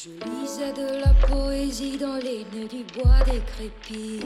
Je 0.00 0.10
lisais 0.10 0.72
de 0.72 1.00
la 1.00 1.12
poésie 1.26 1.98
dans 1.98 2.16
les 2.16 2.46
nœuds 2.54 2.68
du 2.68 2.84
bois 2.94 3.18
décrépit. 3.26 4.20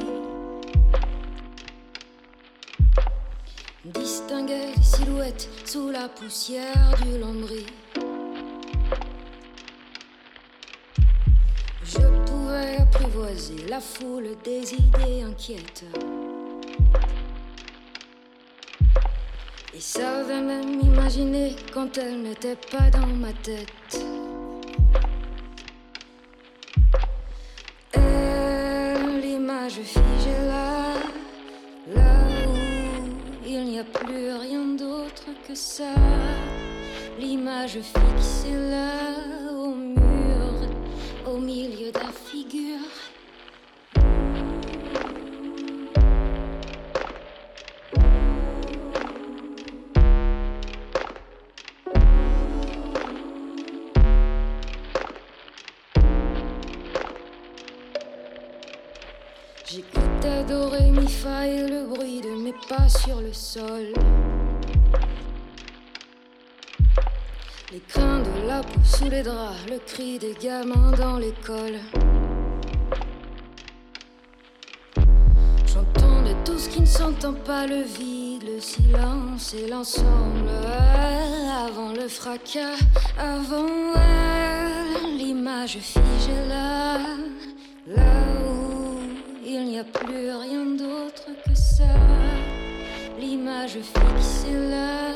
Les 4.34 4.82
silhouettes 4.82 5.46
sous 5.66 5.90
la 5.90 6.08
poussière 6.08 6.94
du 7.02 7.18
lambris. 7.18 7.66
Je 11.84 12.00
pouvais 12.24 12.78
apprivoiser 12.80 13.66
la 13.68 13.78
foule 13.78 14.30
des 14.42 14.72
idées 14.72 15.22
inquiètes. 15.22 15.84
Et 19.74 19.80
savais 19.80 20.40
même 20.40 20.80
imaginer 20.80 21.54
quand 21.74 21.98
elles 21.98 22.22
n'étaient 22.22 22.56
pas 22.70 22.88
dans 22.88 23.06
ma 23.06 23.34
tête. 23.34 24.00
Et 27.92 29.20
l'image 29.20 29.80
figée 29.82 30.21
plus 34.04 34.32
rien 34.32 34.64
d'autre 34.76 35.26
que 35.46 35.54
ça. 35.54 35.94
L'image 37.18 37.78
fixée 37.80 38.70
là 38.70 39.52
au 39.52 39.74
mur, 39.74 40.52
au 41.26 41.38
milieu 41.38 41.90
de 41.92 41.98
la 41.98 42.12
figure. 42.12 42.88
Mes 62.42 62.54
pas 62.68 62.88
sur 62.88 63.20
le 63.20 63.32
sol. 63.32 63.92
Les 67.72 67.80
crins 67.88 68.20
de 68.20 68.48
la 68.48 68.62
peau 68.62 68.80
sous 68.84 69.08
les 69.08 69.22
draps, 69.22 69.56
le 69.70 69.78
cri 69.78 70.18
des 70.18 70.34
gamins 70.42 70.90
dans 70.92 71.18
l'école. 71.18 71.78
J'entendais 75.66 76.36
tout 76.44 76.58
ce 76.58 76.68
qui 76.68 76.80
ne 76.80 76.86
s'entend 76.86 77.34
pas, 77.34 77.66
le 77.66 77.82
vide, 77.82 78.42
le 78.44 78.60
silence 78.60 79.54
et 79.54 79.68
l'ensemble. 79.68 80.50
Avant 81.66 81.92
le 81.92 82.08
fracas, 82.08 82.76
avant 83.18 83.94
elle, 83.94 85.16
l'image 85.16 85.78
figée 85.78 86.48
là, 86.48 86.98
là 87.86 88.22
où 88.44 88.98
il 89.46 89.64
n'y 89.64 89.78
a 89.78 89.84
plus 89.84 90.30
rien 90.30 90.64
d'autre. 90.64 91.11
L'image 93.62 93.78
fixée 94.18 94.70
là 94.70 95.11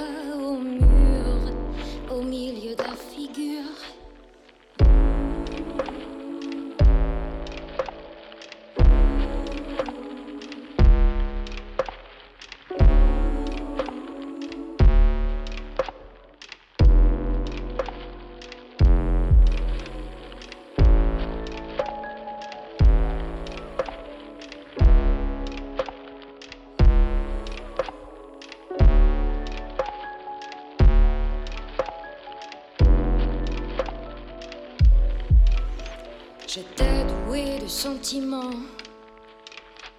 sentiments, 37.77 38.63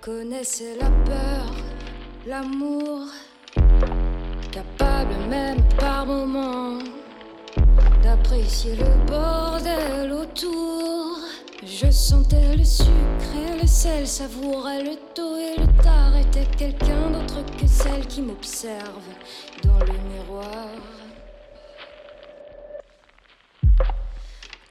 connaissais 0.01 0.75
la 0.79 0.89
peur, 1.05 1.45
l'amour, 2.25 3.01
capable 4.51 5.13
même 5.29 5.61
par 5.77 6.07
moments 6.07 6.79
d'apprécier 8.01 8.75
le 8.77 9.05
bordel 9.05 10.11
autour. 10.11 11.19
Je 11.63 11.91
sentais 11.91 12.55
le 12.55 12.63
sucre 12.63 13.33
et 13.35 13.61
le 13.61 13.67
sel, 13.67 14.07
savourais 14.07 14.81
le 14.81 14.95
taux 15.13 15.37
et 15.37 15.59
le 15.61 15.83
tard. 15.83 16.15
Était 16.17 16.49
quelqu'un 16.57 17.11
d'autre 17.11 17.45
que 17.59 17.67
celle 17.67 18.07
qui 18.07 18.23
m'observe 18.23 19.07
dans 19.63 19.79
le 19.85 19.93
miroir. 20.09 20.69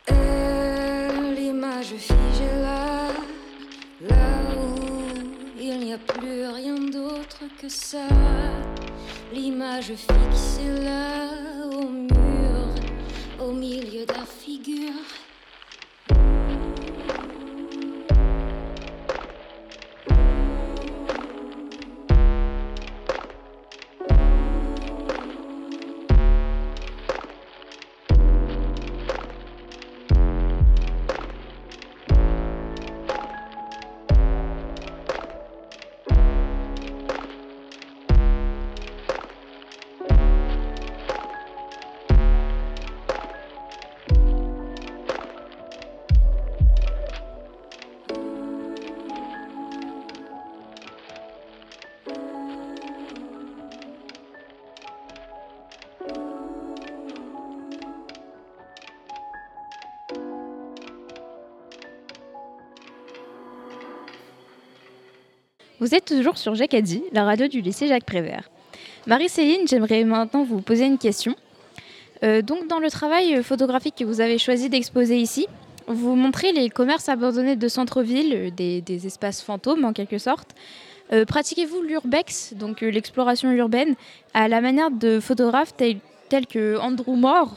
Et 0.08 1.34
l'image 1.36 1.94
figée 1.98 2.65
là, 4.00 4.54
où 4.56 5.60
il 5.60 5.78
n'y 5.78 5.92
a 5.92 5.98
plus 5.98 6.46
rien 6.46 6.74
d'autre 6.74 7.42
que 7.60 7.68
ça. 7.68 8.08
L'image 9.32 9.92
fixée 9.94 10.84
là 10.84 11.66
au 11.72 11.88
mur, 11.88 12.68
au 13.40 13.52
milieu 13.52 14.04
de 14.06 14.12
la 14.12 14.26
figure. 14.26 14.92
Vous 65.86 65.94
êtes 65.94 66.04
toujours 66.04 66.36
sur 66.36 66.56
Jacadi, 66.56 67.04
la 67.12 67.22
radio 67.22 67.46
du 67.46 67.60
lycée 67.60 67.86
Jacques 67.86 68.06
Prévert. 68.06 68.50
Marie-Céline, 69.06 69.68
j'aimerais 69.68 70.02
maintenant 70.02 70.42
vous 70.42 70.60
poser 70.60 70.84
une 70.84 70.98
question. 70.98 71.36
Euh, 72.24 72.42
donc, 72.42 72.66
dans 72.66 72.80
le 72.80 72.90
travail 72.90 73.40
photographique 73.44 73.94
que 73.96 74.02
vous 74.02 74.20
avez 74.20 74.36
choisi 74.36 74.68
d'exposer 74.68 75.16
ici, 75.16 75.46
vous 75.86 76.16
montrez 76.16 76.50
les 76.50 76.70
commerces 76.70 77.08
abandonnés 77.08 77.54
de 77.54 77.68
centre-ville, 77.68 78.34
euh, 78.34 78.50
des, 78.50 79.06
espaces 79.06 79.42
fantômes 79.42 79.84
en 79.84 79.92
quelque 79.92 80.18
sorte. 80.18 80.56
Euh, 81.12 81.24
Pratiquez-vous 81.24 81.82
l'urbex, 81.82 82.54
donc 82.54 82.80
l'exploration 82.80 83.52
urbaine, 83.52 83.94
à 84.34 84.48
la 84.48 84.60
manière 84.60 84.90
de 84.90 85.20
photographes 85.20 85.76
tels, 85.76 86.00
que 86.50 86.78
Andrew 86.78 87.14
Moore, 87.14 87.56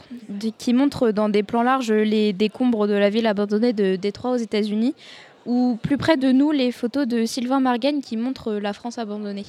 qui 0.56 0.72
montre 0.72 1.10
dans 1.10 1.28
des 1.28 1.42
plans 1.42 1.64
larges 1.64 1.90
les 1.90 2.32
décombres 2.32 2.86
de 2.86 2.94
la 2.94 3.10
ville 3.10 3.26
abandonnée 3.26 3.72
de 3.72 3.96
Détroit 3.96 4.30
aux 4.30 4.36
États-Unis, 4.36 4.94
ou 5.50 5.76
plus 5.82 5.98
près 5.98 6.16
de 6.16 6.30
nous 6.30 6.52
les 6.52 6.70
photos 6.70 7.08
de 7.08 7.26
Sylvain 7.26 7.58
Margagne 7.58 8.00
qui 8.00 8.16
montrent 8.16 8.52
la 8.52 8.72
France 8.72 8.98
abandonnée 8.98 9.44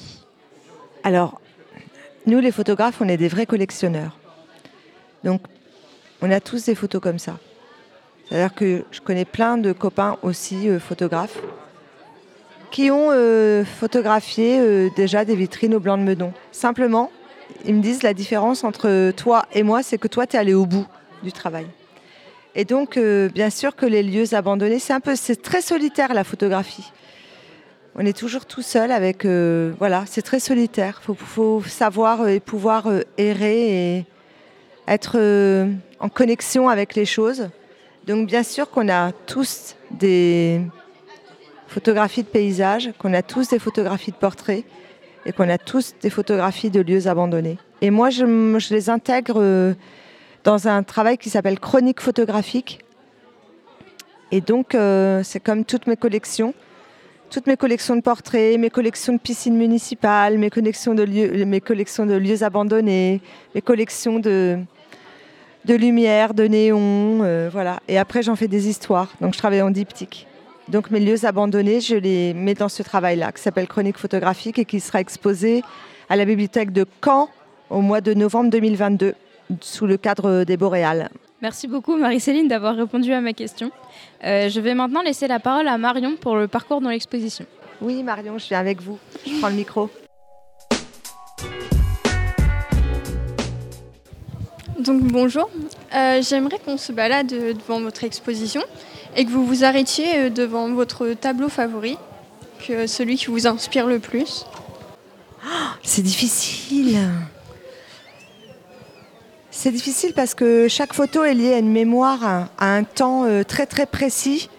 Alors, 1.04 1.40
nous, 2.26 2.40
les 2.40 2.50
photographes, 2.50 3.00
on 3.00 3.08
est 3.08 3.16
des 3.16 3.28
vrais 3.28 3.46
collectionneurs. 3.46 4.18
Donc, 5.22 5.42
on 6.20 6.28
a 6.32 6.40
tous 6.40 6.64
des 6.64 6.74
photos 6.74 7.00
comme 7.00 7.20
ça. 7.20 7.38
C'est-à-dire 8.28 8.52
que 8.52 8.84
je 8.90 9.00
connais 9.00 9.24
plein 9.24 9.58
de 9.58 9.70
copains 9.70 10.16
aussi 10.22 10.68
euh, 10.68 10.80
photographes 10.80 11.38
qui 12.72 12.90
ont 12.90 13.10
euh, 13.12 13.64
photographié 13.64 14.58
euh, 14.58 14.88
déjà 14.96 15.24
des 15.24 15.36
vitrines 15.36 15.74
au 15.76 15.80
blanc 15.80 15.98
de 15.98 16.02
Meudon. 16.02 16.32
Simplement, 16.50 17.12
ils 17.64 17.76
me 17.76 17.80
disent 17.80 18.02
la 18.02 18.14
différence 18.14 18.64
entre 18.64 19.12
toi 19.12 19.46
et 19.52 19.62
moi, 19.62 19.84
c'est 19.84 19.98
que 19.98 20.08
toi, 20.08 20.26
tu 20.26 20.34
es 20.34 20.40
allé 20.40 20.54
au 20.54 20.66
bout 20.66 20.86
du 21.22 21.30
travail. 21.30 21.66
Et 22.54 22.64
donc, 22.64 22.98
bien 22.98 23.50
sûr 23.50 23.74
que 23.74 23.86
les 23.86 24.02
lieux 24.02 24.34
abandonnés, 24.34 24.78
c'est 24.78 24.92
un 24.92 25.00
peu, 25.00 25.16
c'est 25.16 25.40
très 25.40 25.62
solitaire 25.62 26.12
la 26.12 26.24
photographie. 26.24 26.92
On 27.94 28.04
est 28.04 28.16
toujours 28.16 28.46
tout 28.46 28.62
seul 28.62 28.92
avec, 28.92 29.24
voilà, 29.24 30.04
c'est 30.06 30.22
très 30.22 30.40
solitaire. 30.40 31.00
Il 31.08 31.14
faut, 31.14 31.62
savoir 31.62 32.28
et 32.28 32.40
pouvoir 32.40 32.88
errer 33.16 33.96
et 33.96 34.06
être 34.86 35.18
en 35.98 36.08
connexion 36.08 36.68
avec 36.68 36.94
les 36.94 37.06
choses. 37.06 37.48
Donc 38.06 38.26
bien 38.26 38.42
sûr 38.42 38.68
qu'on 38.68 38.88
a 38.88 39.12
tous 39.12 39.76
des 39.90 40.60
photographies 41.68 42.22
de 42.22 42.28
paysages, 42.28 42.90
qu'on 42.98 43.14
a 43.14 43.22
tous 43.22 43.48
des 43.48 43.58
photographies 43.58 44.10
de 44.10 44.16
portraits 44.16 44.64
et 45.24 45.32
qu'on 45.32 45.48
a 45.48 45.58
tous 45.58 45.94
des 46.02 46.10
photographies 46.10 46.70
de 46.70 46.80
lieux 46.80 47.06
abandonnés. 47.06 47.58
Et 47.80 47.90
moi, 47.90 48.10
je, 48.10 48.74
les 48.74 48.90
intègre 48.90 49.40
euh, 49.40 49.74
dans 50.44 50.68
un 50.68 50.82
travail 50.82 51.18
qui 51.18 51.30
s'appelle 51.30 51.58
chronique 51.58 52.00
photographique. 52.00 52.80
Et 54.30 54.40
donc, 54.40 54.74
euh, 54.74 55.22
c'est 55.22 55.40
comme 55.40 55.64
toutes 55.64 55.86
mes 55.86 55.96
collections. 55.96 56.54
Toutes 57.30 57.46
mes 57.46 57.56
collections 57.56 57.96
de 57.96 58.02
portraits, 58.02 58.58
mes 58.58 58.70
collections 58.70 59.14
de 59.14 59.18
piscines 59.18 59.56
municipales, 59.56 60.38
mes 60.38 60.50
collections 60.50 60.94
de 60.94 61.02
lieux, 61.02 61.44
mes 61.46 61.60
collections 61.60 62.04
de 62.04 62.14
lieux 62.14 62.42
abandonnés, 62.42 63.22
mes 63.54 63.62
collections 63.62 64.18
de, 64.18 64.58
de 65.64 65.74
lumière, 65.74 66.34
de 66.34 66.44
néon, 66.44 67.20
euh, 67.22 67.48
voilà. 67.50 67.80
Et 67.88 67.98
après, 67.98 68.22
j'en 68.22 68.36
fais 68.36 68.48
des 68.48 68.68
histoires. 68.68 69.12
Donc, 69.20 69.32
je 69.32 69.38
travaille 69.38 69.62
en 69.62 69.70
diptyque. 69.70 70.26
Donc, 70.68 70.90
mes 70.90 71.00
lieux 71.00 71.24
abandonnés, 71.24 71.80
je 71.80 71.96
les 71.96 72.34
mets 72.34 72.54
dans 72.54 72.68
ce 72.68 72.82
travail-là, 72.82 73.32
qui 73.32 73.42
s'appelle 73.42 73.66
Chronique 73.66 73.98
photographique 73.98 74.58
et 74.58 74.64
qui 74.64 74.80
sera 74.80 75.00
exposé 75.00 75.62
à 76.08 76.16
la 76.16 76.24
bibliothèque 76.24 76.72
de 76.72 76.84
Caen 77.02 77.28
au 77.70 77.80
mois 77.80 78.02
de 78.02 78.12
novembre 78.12 78.50
2022, 78.50 79.14
sous 79.60 79.86
le 79.86 79.96
cadre 79.96 80.44
des 80.44 80.56
Boréales. 80.56 81.10
Merci 81.42 81.66
beaucoup, 81.66 81.96
Marie-Céline, 81.96 82.46
d'avoir 82.46 82.76
répondu 82.76 83.12
à 83.12 83.20
ma 83.20 83.32
question. 83.32 83.72
Euh, 84.22 84.48
je 84.48 84.60
vais 84.60 84.74
maintenant 84.74 85.02
laisser 85.02 85.26
la 85.26 85.40
parole 85.40 85.66
à 85.66 85.76
Marion 85.76 86.14
pour 86.14 86.36
le 86.36 86.46
parcours 86.46 86.80
dans 86.80 86.90
l'exposition. 86.90 87.44
Oui, 87.80 88.04
Marion, 88.04 88.38
je 88.38 88.46
viens 88.46 88.60
avec 88.60 88.80
vous. 88.80 88.96
Je 89.26 89.38
prends 89.40 89.48
le 89.48 89.56
micro. 89.56 89.90
Donc 94.78 95.02
bonjour, 95.02 95.50
euh, 95.94 96.22
j'aimerais 96.22 96.58
qu'on 96.58 96.76
se 96.76 96.92
balade 96.92 97.26
devant 97.26 97.80
votre 97.80 98.04
exposition 98.04 98.62
et 99.16 99.24
que 99.24 99.30
vous 99.30 99.44
vous 99.44 99.64
arrêtiez 99.64 100.16
euh, 100.16 100.30
devant 100.30 100.72
votre 100.72 101.08
tableau 101.14 101.48
favori, 101.48 101.98
que 102.66 102.86
celui 102.86 103.16
qui 103.16 103.26
vous 103.26 103.48
inspire 103.48 103.86
le 103.86 103.98
plus. 103.98 104.46
c'est 105.82 106.02
difficile. 106.02 106.98
C'est 109.52 109.70
difficile 109.70 110.12
parce 110.12 110.34
que 110.34 110.66
chaque 110.66 110.92
photo 110.92 111.22
est 111.22 111.34
liée 111.34 111.54
à 111.54 111.58
une 111.58 111.70
mémoire, 111.70 112.48
à 112.58 112.74
un 112.74 112.82
temps 112.82 113.24
euh, 113.24 113.44
très 113.44 113.66
très 113.66 113.86
précis. 113.86 114.50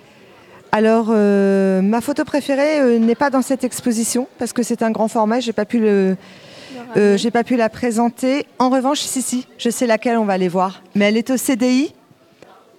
Alors, 0.72 1.10
ma 1.10 2.02
photo 2.02 2.24
préférée 2.24 2.98
n'est 2.98 3.14
pas 3.14 3.30
dans 3.30 3.44
cette 3.44 3.64
exposition 3.64 4.28
parce 4.40 4.54
que 4.54 4.64
c'est 4.64 4.82
un 4.82 4.90
grand 4.90 5.08
format, 5.08 5.40
j'ai 5.40 5.54
pas 5.54 5.66
pu 5.66 5.78
le, 5.78 6.18
euh, 6.96 7.18
j'ai 7.18 7.32
pas 7.32 7.44
pu 7.44 7.56
la 7.56 7.70
présenter. 7.70 8.46
En 8.60 8.70
revanche, 8.70 9.00
si, 9.00 9.22
si, 9.22 9.48
je 9.58 9.70
sais 9.70 9.88
laquelle 9.88 10.18
on 10.18 10.26
va 10.26 10.34
aller 10.34 10.48
voir. 10.48 10.82
Mais 10.96 11.06
elle 11.06 11.18
est 11.18 11.30
au 11.32 11.38
CDI. 11.38 11.94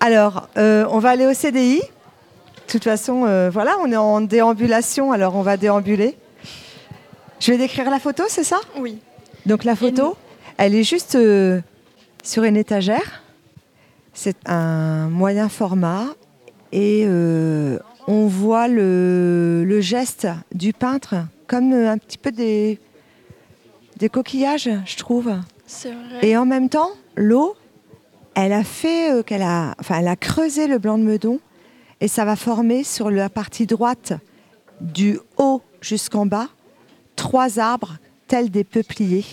Alors, 0.00 0.48
euh, 0.56 0.86
on 0.90 0.98
va 0.98 1.10
aller 1.10 1.26
au 1.26 1.34
CDI. 1.34 1.80
De 1.80 2.72
toute 2.72 2.84
façon, 2.84 3.24
euh, 3.26 3.50
voilà, 3.52 3.76
on 3.82 3.90
est 3.90 3.96
en 3.96 4.20
déambulation, 4.20 5.12
alors 5.12 5.36
on 5.36 5.42
va 5.42 5.56
déambuler. 5.56 6.16
Je 7.40 7.52
vais 7.52 7.58
décrire 7.58 7.90
la 7.90 7.98
photo, 7.98 8.24
c'est 8.28 8.44
ça? 8.44 8.60
Oui. 8.78 8.98
Donc 9.46 9.64
la 9.64 9.76
photo, 9.76 10.16
elle 10.56 10.74
est 10.74 10.84
juste 10.84 11.18
sur 12.24 12.42
une 12.42 12.56
étagère. 12.56 13.22
C'est 14.12 14.36
un 14.46 15.08
moyen 15.08 15.48
format 15.48 16.06
et 16.72 17.06
on 18.06 18.26
voit 18.26 18.68
le, 18.68 19.78
geste 19.80 20.26
du 20.52 20.72
peintre 20.72 21.14
comme 21.46 21.72
un 21.72 21.98
petit 21.98 22.18
peu 22.18 22.32
des, 22.32 22.80
des 23.96 24.08
coquillages, 24.08 24.70
je 24.86 24.96
trouve. 24.96 25.32
C'est 25.66 25.92
vrai. 25.92 26.26
Et 26.26 26.36
en 26.36 26.46
même 26.46 26.68
temps, 26.68 26.90
l'eau, 27.16 27.54
elle 28.34 28.52
a 28.52 28.64
fait 28.64 29.12
euh, 29.12 29.22
qu'elle 29.22 29.42
a, 29.42 29.74
enfin, 29.78 29.98
elle 30.00 30.08
a 30.08 30.16
creusé 30.16 30.66
le 30.66 30.78
blanc 30.78 30.98
de 30.98 31.04
Meudon 31.04 31.40
et 32.00 32.08
ça 32.08 32.24
va 32.24 32.36
former 32.36 32.84
sur 32.84 33.10
la 33.10 33.28
partie 33.28 33.66
droite 33.66 34.12
du 34.80 35.18
haut 35.38 35.62
jusqu'en 35.80 36.26
bas 36.26 36.48
trois 37.16 37.58
arbres 37.58 37.96
tels 38.26 38.50
des 38.50 38.64
peupliers. 38.64 39.24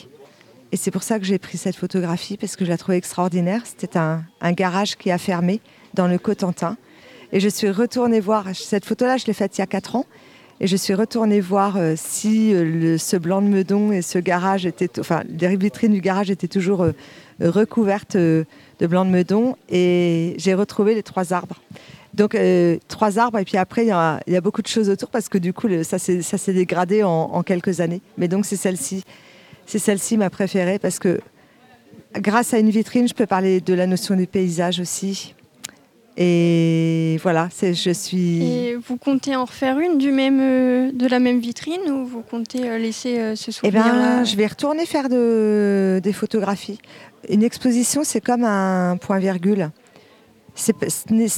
Et 0.71 0.77
c'est 0.77 0.91
pour 0.91 1.03
ça 1.03 1.19
que 1.19 1.25
j'ai 1.25 1.37
pris 1.37 1.57
cette 1.57 1.75
photographie 1.75 2.37
parce 2.37 2.55
que 2.55 2.63
je 2.63 2.69
la 2.69 2.77
trouvais 2.77 2.97
extraordinaire. 2.97 3.63
C'était 3.65 3.97
un, 3.97 4.23
garage 4.53 4.95
qui 4.95 5.11
a 5.11 5.17
fermé 5.17 5.59
dans 5.93 6.07
le 6.07 6.17
Cotentin. 6.17 6.77
Et 7.33 7.39
je 7.39 7.49
suis 7.49 7.69
retournée 7.69 8.21
voir 8.21 8.45
cette 8.53 8.85
photo-là, 8.85 9.17
je 9.17 9.25
l'ai 9.25 9.33
faite 9.33 9.57
il 9.57 9.61
y 9.61 9.63
a 9.63 9.67
quatre 9.67 9.95
ans. 9.95 10.05
Et 10.61 10.67
je 10.67 10.77
suis 10.77 10.93
retournée 10.93 11.41
voir 11.41 11.75
euh, 11.75 11.95
si 11.97 12.53
euh, 12.53 12.97
ce 12.97 13.17
blanc 13.17 13.41
de 13.41 13.47
Meudon 13.47 13.91
et 13.91 14.03
ce 14.03 14.19
garage 14.19 14.65
étaient, 14.65 14.99
enfin, 14.99 15.23
les 15.27 15.55
vitrines 15.57 15.91
du 15.91 16.01
garage 16.01 16.29
étaient 16.29 16.47
toujours 16.47 16.83
euh, 16.83 16.93
recouvertes 17.39 18.15
de 18.15 18.45
blanc 18.79 19.03
de 19.03 19.09
Meudon. 19.09 19.57
Et 19.69 20.35
j'ai 20.37 20.53
retrouvé 20.53 20.95
les 20.95 21.03
trois 21.03 21.33
arbres. 21.33 21.59
Donc 22.13 22.37
trois 22.89 23.19
arbres 23.19 23.39
et 23.39 23.45
puis 23.45 23.55
après 23.55 23.85
il 23.85 23.87
y, 23.87 23.91
a, 24.35 24.41
beaucoup 24.41 24.61
de 24.61 24.67
choses 24.67 24.89
autour 24.89 25.07
parce 25.09 25.29
que 25.29 25.37
du 25.37 25.53
coup 25.53 25.69
ça 25.83 25.97
s'est 25.97 26.53
dégradé 26.53 27.03
en, 27.03 27.41
quelques 27.41 27.79
années. 27.79 28.01
Mais 28.17 28.27
donc 28.27 28.45
c'est 28.45 28.57
celle-ci, 28.57 29.05
c'est 29.71 29.79
celle-ci 29.79 30.17
ma 30.17 30.29
préférée 30.29 30.79
parce 30.79 30.99
que 30.99 31.21
grâce 32.15 32.53
à 32.53 32.59
une 32.59 32.69
vitrine 32.69 33.07
je 33.07 33.13
peux 33.13 33.25
parler 33.25 33.61
de 33.61 33.73
la 33.73 33.87
notion 33.87 34.17
du 34.17 34.27
paysage 34.27 34.81
aussi 34.81 35.33
et 36.17 37.17
voilà, 37.23 37.47
je 37.61 37.91
suis. 37.93 38.43
Et 38.43 38.75
vous 38.75 38.97
comptez 38.97 39.33
en 39.37 39.45
refaire 39.45 39.79
une 39.79 39.97
du 39.97 40.11
même, 40.11 40.41
euh, 40.41 40.91
de 40.91 41.07
la 41.07 41.19
même 41.19 41.39
vitrine 41.39 41.89
ou 41.89 42.05
vous 42.05 42.21
comptez 42.21 42.69
euh, 42.69 42.77
laisser 42.77 43.17
euh, 43.17 43.35
ce 43.37 43.53
souvenir 43.53 43.81
Eh 43.87 43.89
bien, 43.89 44.25
je 44.25 44.35
vais 44.35 44.45
retourner 44.45 44.85
faire 44.85 45.07
de, 45.07 46.01
des 46.03 46.11
photographies. 46.11 46.79
Une 47.29 47.43
exposition, 47.43 48.03
c'est 48.03 48.19
comme 48.19 48.43
un 48.43 48.97
point-virgule. 48.97 49.71
Ce 50.53 50.73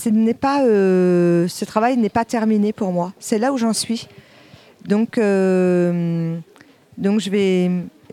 n'est 0.10 0.34
pas, 0.34 0.62
ce 0.66 1.66
travail 1.66 1.98
n'est 1.98 2.10
pas 2.10 2.26
terminé 2.26 2.74
pour 2.74 2.92
moi. 2.92 3.14
C'est 3.20 3.38
là 3.38 3.54
où 3.54 3.60
j'en 3.60 3.74
suis. 3.74 4.08
Donc, 4.88 5.20
donc 6.98 7.20
je 7.20 7.30
vais, 7.30 7.70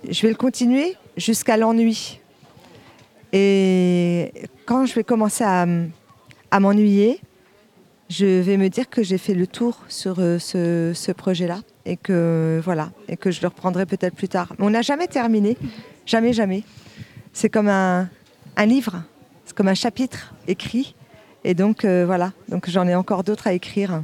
je 0.08 0.22
vais 0.22 0.28
le 0.28 0.36
continuer 0.36 0.94
jusqu'à 1.16 1.56
l'ennui. 1.56 2.20
Et 3.32 4.32
quand 4.66 4.86
je 4.86 4.94
vais 4.94 5.04
commencer 5.04 5.44
à 5.44 5.66
à 6.50 6.60
m'ennuyer, 6.60 7.20
je 8.08 8.26
vais 8.26 8.56
me 8.56 8.68
dire 8.68 8.88
que 8.88 9.02
j'ai 9.02 9.18
fait 9.18 9.34
le 9.34 9.46
tour 9.46 9.78
sur 9.88 10.16
euh, 10.18 10.38
ce, 10.38 11.12
projet-là 11.12 11.60
et 11.86 11.96
que 11.96 12.60
voilà 12.64 12.90
et 13.08 13.16
que 13.16 13.30
je 13.30 13.40
le 13.40 13.48
reprendrai 13.48 13.86
peut-être 13.86 14.14
plus 14.14 14.28
tard. 14.28 14.52
Mais 14.58 14.64
on 14.66 14.70
n'a 14.70 14.82
jamais 14.82 15.06
terminé, 15.06 15.56
jamais, 16.06 16.32
jamais. 16.32 16.64
C'est 17.32 17.48
comme 17.48 17.68
un, 17.68 18.08
livre, 18.58 19.02
c'est 19.44 19.56
comme 19.56 19.68
un 19.68 19.74
chapitre 19.74 20.34
écrit. 20.48 20.94
Et 21.44 21.54
donc 21.54 21.84
euh, 21.84 22.04
voilà, 22.04 22.32
donc 22.48 22.68
j'en 22.68 22.86
ai 22.86 22.94
encore 22.94 23.22
d'autres 23.24 23.46
à 23.46 23.52
écrire. 23.52 24.02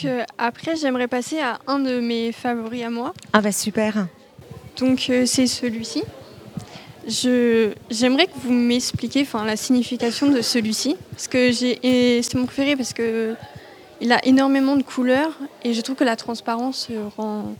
Que, 0.00 0.22
après, 0.36 0.76
j'aimerais 0.76 1.08
passer 1.08 1.40
à 1.40 1.58
un 1.66 1.78
de 1.78 2.00
mes 2.00 2.30
favoris 2.30 2.84
à 2.84 2.90
moi. 2.90 3.14
Ah 3.32 3.40
bah 3.40 3.52
super. 3.52 4.06
Donc 4.78 5.06
euh, 5.10 5.26
c'est 5.26 5.46
celui-ci. 5.46 6.02
J'aimerais 7.08 8.26
que 8.26 8.38
vous 8.42 8.52
m'expliquiez 8.52 9.26
la 9.44 9.56
signification 9.56 10.28
de 10.28 10.42
celui-ci. 10.42 10.96
Parce 11.12 11.28
que 11.28 11.52
c'est 11.52 12.34
mon 12.34 12.46
préféré 12.46 12.76
parce 12.76 12.92
que 12.92 13.34
il 14.00 14.12
a 14.12 14.24
énormément 14.26 14.76
de 14.76 14.82
couleurs 14.82 15.32
et 15.64 15.72
je 15.72 15.80
trouve 15.80 15.96
que 15.96 16.04
la 16.04 16.16
transparence 16.16 16.90
rend, 17.16 17.54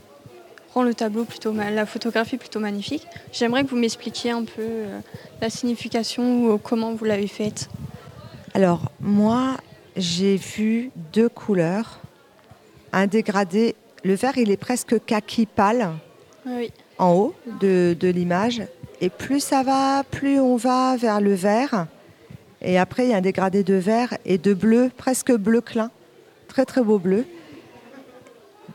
rend 0.73 0.83
le 0.83 0.93
tableau 0.93 1.23
plutôt 1.23 1.51
la 1.53 1.85
photographie 1.85 2.37
plutôt 2.37 2.59
magnifique. 2.59 3.07
J'aimerais 3.31 3.63
que 3.63 3.69
vous 3.69 3.77
m'expliquiez 3.77 4.31
un 4.31 4.43
peu 4.43 4.61
euh, 4.61 4.99
la 5.41 5.49
signification 5.49 6.45
ou 6.45 6.57
comment 6.57 6.93
vous 6.93 7.05
l'avez 7.05 7.27
faite. 7.27 7.69
Alors 8.53 8.91
moi, 8.99 9.57
j'ai 9.95 10.35
vu 10.35 10.91
deux 11.13 11.29
couleurs, 11.29 12.01
un 12.91 13.07
dégradé. 13.07 13.75
Le 14.03 14.13
vert, 14.13 14.37
il 14.37 14.51
est 14.51 14.57
presque 14.57 15.03
kaki 15.05 15.47
pâle 15.47 15.89
en 16.99 17.13
haut 17.13 17.35
de, 17.61 17.95
de 17.99 18.07
l'image 18.07 18.63
et 19.01 19.09
plus 19.09 19.39
ça 19.39 19.63
va, 19.63 20.03
plus 20.03 20.39
on 20.39 20.55
va 20.55 20.95
vers 20.97 21.21
le 21.21 21.33
vert. 21.33 21.87
Et 22.61 22.79
après, 22.79 23.05
il 23.05 23.11
y 23.11 23.13
a 23.13 23.17
un 23.17 23.21
dégradé 23.21 23.63
de 23.63 23.75
vert 23.75 24.17
et 24.25 24.37
de 24.39 24.53
bleu, 24.55 24.89
presque 24.97 25.31
bleu 25.31 25.61
clin. 25.61 25.91
Très 26.47 26.65
très 26.65 26.81
beau 26.81 26.97
bleu. 26.97 27.25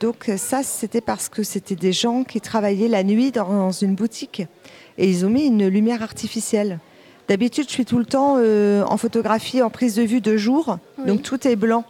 donc 0.00 0.30
ça, 0.36 0.62
c'était 0.62 1.00
parce 1.00 1.28
que 1.28 1.42
c'était 1.42 1.74
des 1.76 1.92
gens 1.92 2.22
qui 2.24 2.40
travaillaient 2.40 2.88
la 2.88 3.02
nuit 3.02 3.30
dans 3.32 3.70
une 3.72 3.94
boutique 3.94 4.42
et 4.98 5.08
ils 5.08 5.24
ont 5.24 5.30
mis 5.30 5.46
une 5.46 5.66
lumière 5.68 6.02
artificielle. 6.02 6.78
D'habitude, 7.28 7.66
je 7.68 7.72
suis 7.72 7.84
tout 7.84 7.98
le 7.98 8.04
temps 8.04 8.34
euh, 8.38 8.82
en 8.84 8.96
photographie, 8.96 9.62
en 9.62 9.70
prise 9.70 9.94
de 9.94 10.02
vue 10.02 10.20
de 10.20 10.36
jour, 10.36 10.78
Oui. 10.98 11.06
donc 11.06 11.22
tout 11.22 11.46
est 11.48 11.56
blanc. 11.56 11.84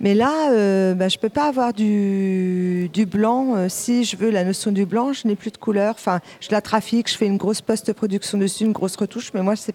Mais 0.00 0.14
là, 0.14 0.50
euh, 0.50 0.94
bah, 0.94 1.08
je 1.08 1.16
ne 1.16 1.20
peux 1.20 1.28
pas 1.28 1.48
avoir 1.48 1.72
du, 1.72 2.90
du 2.92 3.06
blanc. 3.06 3.56
Euh, 3.56 3.66
si 3.68 4.04
je 4.04 4.16
veux 4.16 4.30
la 4.30 4.44
notion 4.44 4.70
du 4.70 4.84
blanc, 4.84 5.12
je 5.12 5.26
n'ai 5.26 5.36
plus 5.36 5.50
de 5.50 5.56
couleur. 5.56 5.94
Enfin, 5.94 6.20
je 6.40 6.48
la 6.50 6.60
trafique, 6.60 7.10
je 7.10 7.16
fais 7.16 7.26
une 7.26 7.38
grosse 7.38 7.62
post-production 7.62 8.36
dessus, 8.36 8.64
une 8.64 8.72
grosse 8.72 8.96
retouche. 8.96 9.32
Mais 9.32 9.42
moi, 9.42 9.56
ce 9.56 9.70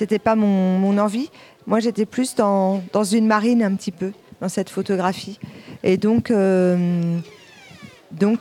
n'était 0.00 0.18
pas, 0.18 0.36
mon, 0.36 0.78
mon 0.78 0.98
envie. 0.98 1.30
Moi, 1.66 1.80
j'étais 1.80 2.06
plus 2.06 2.36
dans, 2.36 2.82
dans 2.92 3.02
une 3.02 3.26
marine 3.26 3.62
un 3.62 3.74
petit 3.74 3.90
peu, 3.90 4.12
dans 4.40 4.48
cette 4.48 4.70
photographie. 4.70 5.40
Et 5.82 5.96
donc, 5.96 6.30
euh, 6.30 7.18
donc 8.12 8.40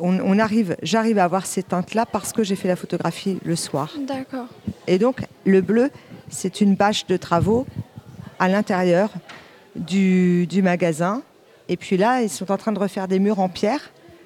on 0.00 0.38
arrive, 0.40 0.76
j'arrive 0.82 1.18
à 1.18 1.24
avoir 1.24 1.46
ces 1.46 1.62
teintes-là 1.62 2.06
parce 2.06 2.32
que 2.32 2.42
j'ai 2.42 2.56
fait 2.56 2.68
la 2.68 2.76
photographie 2.76 3.38
le 3.44 3.54
soir. 3.54 3.94
D'accord. 4.06 4.46
Et 4.88 4.98
donc, 4.98 5.24
le 5.46 5.60
bleu, 5.60 5.90
c'est 6.28 6.60
une 6.60 6.74
bâche 6.74 7.06
de 7.06 7.16
travaux 7.16 7.66
à 8.40 8.48
l'intérieur 8.48 9.10
du, 9.78 10.46
du 10.46 10.62
magasin. 10.62 11.22
Et 11.68 11.76
puis 11.76 11.96
là, 11.96 12.22
ils 12.22 12.30
sont 12.30 12.50
en 12.50 12.56
train 12.56 12.72
de 12.72 12.78
refaire 12.78 13.08
des 13.08 13.18
murs 13.18 13.40
en 13.40 13.48
pierre. 13.48 13.80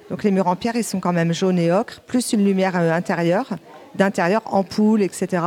Donc 0.09 0.23
les 0.23 0.31
murs 0.31 0.47
en 0.47 0.55
pierre, 0.55 0.75
ils 0.75 0.83
sont 0.83 0.99
quand 0.99 1.13
même 1.13 1.33
jaunes 1.33 1.59
et 1.59 1.71
ocre, 1.71 2.01
plus 2.01 2.33
une 2.33 2.43
lumière 2.45 2.75
euh, 2.77 2.91
intérieure, 2.91 3.47
d'intérieur, 3.95 4.41
ampoule, 4.45 5.01
etc. 5.01 5.43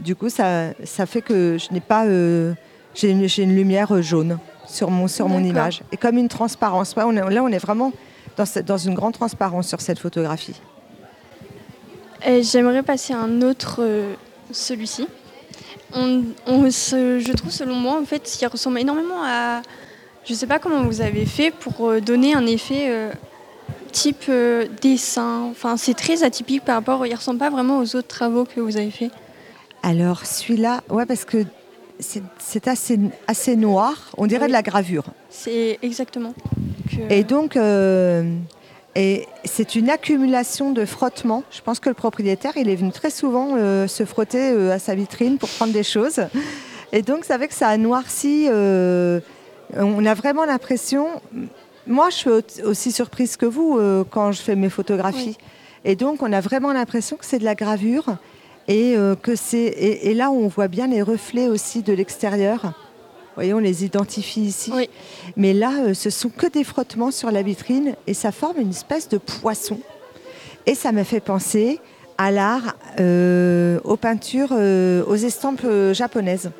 Du 0.00 0.14
coup, 0.14 0.28
ça, 0.28 0.70
ça 0.84 1.06
fait 1.06 1.22
que 1.22 1.56
je 1.58 1.72
n'ai 1.72 1.80
pas... 1.80 2.06
euh, 2.06 2.52
j'ai, 2.94 3.10
une, 3.10 3.54
lumière 3.54 3.94
euh, 3.94 4.02
jaune 4.02 4.38
sur 4.66 4.90
mon, 4.90 5.08
sur 5.08 5.28
mon 5.28 5.42
image. 5.42 5.82
Et 5.92 5.96
comme 5.96 6.18
une 6.18 6.28
transparence. 6.28 6.94
Ouais, 6.96 7.02
on 7.06 7.16
est- 7.16 7.30
là, 7.30 7.42
on 7.42 7.48
est 7.48 7.58
vraiment 7.58 7.92
dans, 8.36 8.44
cette- 8.46 8.66
dans 8.66 8.76
une 8.78 8.94
grande 8.94 9.14
transparence 9.14 9.68
sur 9.68 9.80
cette 9.80 9.98
photographie. 9.98 10.60
Et 12.26 12.42
J'aimerais 12.42 12.82
passer 12.82 13.12
à 13.14 13.18
un 13.20 13.42
autre, 13.42 13.76
euh, 13.80 14.14
celui-ci. 14.50 15.06
On, 15.94 16.22
on 16.46 16.70
se- 16.70 17.18
je 17.18 17.32
trouve, 17.32 17.50
selon 17.50 17.74
moi, 17.74 17.98
en 18.00 18.04
fait, 18.04 18.38
il 18.40 18.46
ressemble 18.46 18.78
énormément 18.78 19.22
à. 19.24 19.62
Je 20.24 20.32
ne 20.34 20.38
sais 20.38 20.46
pas 20.46 20.58
comment 20.58 20.82
vous 20.84 21.00
avez 21.00 21.24
fait 21.24 21.50
pour 21.50 21.88
euh, 21.88 22.00
donner 22.00 22.34
un 22.34 22.44
effet 22.44 22.88
euh, 22.90 23.10
type 23.92 24.24
euh, 24.28 24.66
dessin. 24.82 25.44
Enfin, 25.50 25.76
c'est 25.78 25.94
très 25.94 26.22
atypique 26.22 26.64
par 26.64 26.74
rapport. 26.76 27.06
Il 27.06 27.10
ne 27.12 27.16
ressemble 27.16 27.38
pas 27.38 27.48
vraiment 27.50 27.78
aux 27.78 27.96
autres 27.96 28.08
travaux 28.08 28.44
que 28.44 28.60
vous 28.60 28.76
avez 28.76 28.90
fait. 28.90 29.10
Alors 29.82 30.26
celui-là, 30.26 30.82
ouais, 30.90 31.06
parce 31.06 31.24
que 31.24 31.44
c'est, 31.98 32.68
assez, 32.68 32.98
assez 33.26 33.56
noir. 33.56 34.10
On 34.18 34.26
dirait 34.26 34.42
Oui. 34.42 34.48
de 34.48 34.52
la 34.52 34.62
gravure. 34.62 35.04
C'est 35.30 35.78
exactement. 35.82 36.34
Et 37.08 37.24
donc, 37.24 37.56
et 39.00 39.26
c'est 39.44 39.76
une 39.76 39.88
accumulation 39.90 40.72
de 40.72 40.84
frottements. 40.84 41.44
Je 41.52 41.60
pense 41.62 41.78
que 41.78 41.88
le 41.88 41.94
propriétaire, 41.94 42.52
il 42.56 42.68
est 42.68 42.74
venu 42.74 42.90
très 42.90 43.10
souvent 43.10 43.50
euh, 43.56 43.86
se 43.86 44.04
frotter 44.04 44.50
euh, 44.50 44.72
à 44.72 44.78
sa 44.80 44.94
vitrine 44.96 45.38
pour 45.38 45.48
prendre 45.50 45.72
des 45.72 45.84
choses. 45.84 46.20
Et 46.92 47.02
donc, 47.02 47.24
ça 47.24 47.38
fait 47.38 47.46
que 47.48 47.54
ça 47.54 47.68
a 47.68 47.76
noirci. 47.76 48.46
euh, 48.50 49.20
on 49.76 50.04
a 50.04 50.14
vraiment 50.14 50.44
l'impression. 50.44 51.06
Moi, 51.86 52.10
je 52.10 52.16
suis 52.16 52.30
au- 52.30 52.68
aussi 52.70 52.90
surprise 52.90 53.36
que 53.36 53.46
vous 53.46 53.78
quand 54.10 54.32
je 54.32 54.40
fais 54.42 54.56
mes 54.56 54.70
photographies. 54.70 55.36
Et 55.84 55.94
donc, 55.94 56.22
on 56.22 56.32
a 56.32 56.40
vraiment 56.40 56.72
l'impression 56.72 57.16
que 57.16 57.24
c'est 57.24 57.38
de 57.38 57.44
la 57.44 57.54
gravure. 57.54 58.16
Et, 58.70 58.96
que 59.22 59.34
c'est, 59.36 59.58
et, 59.58 60.10
et 60.10 60.14
là, 60.14 60.30
on 60.30 60.46
voit 60.48 60.68
bien 60.68 60.86
les 60.88 61.00
reflets 61.02 61.48
aussi 61.48 61.82
de 61.82 61.92
l'extérieur. 61.94 62.72
Voyez, 63.38 63.54
on 63.54 63.60
les 63.60 63.84
identifie 63.84 64.40
ici. 64.40 64.72
Oui. 64.74 64.90
Mais 65.36 65.52
là, 65.54 65.70
euh, 65.86 65.94
ce 65.94 66.10
sont 66.10 66.28
que 66.28 66.48
des 66.48 66.64
frottements 66.64 67.12
sur 67.12 67.30
la 67.30 67.42
vitrine 67.42 67.94
et 68.08 68.14
ça 68.14 68.32
forme 68.32 68.58
une 68.58 68.70
espèce 68.70 69.08
de 69.08 69.16
poisson. 69.18 69.78
Et 70.66 70.74
ça 70.74 70.90
me 70.90 71.04
fait 71.04 71.20
penser 71.20 71.78
à 72.18 72.32
l'art, 72.32 72.74
euh, 72.98 73.78
aux 73.84 73.96
peintures, 73.96 74.48
euh, 74.52 75.04
aux 75.06 75.14
estampes 75.14 75.60
euh, 75.64 75.94
japonaises. 75.94 76.50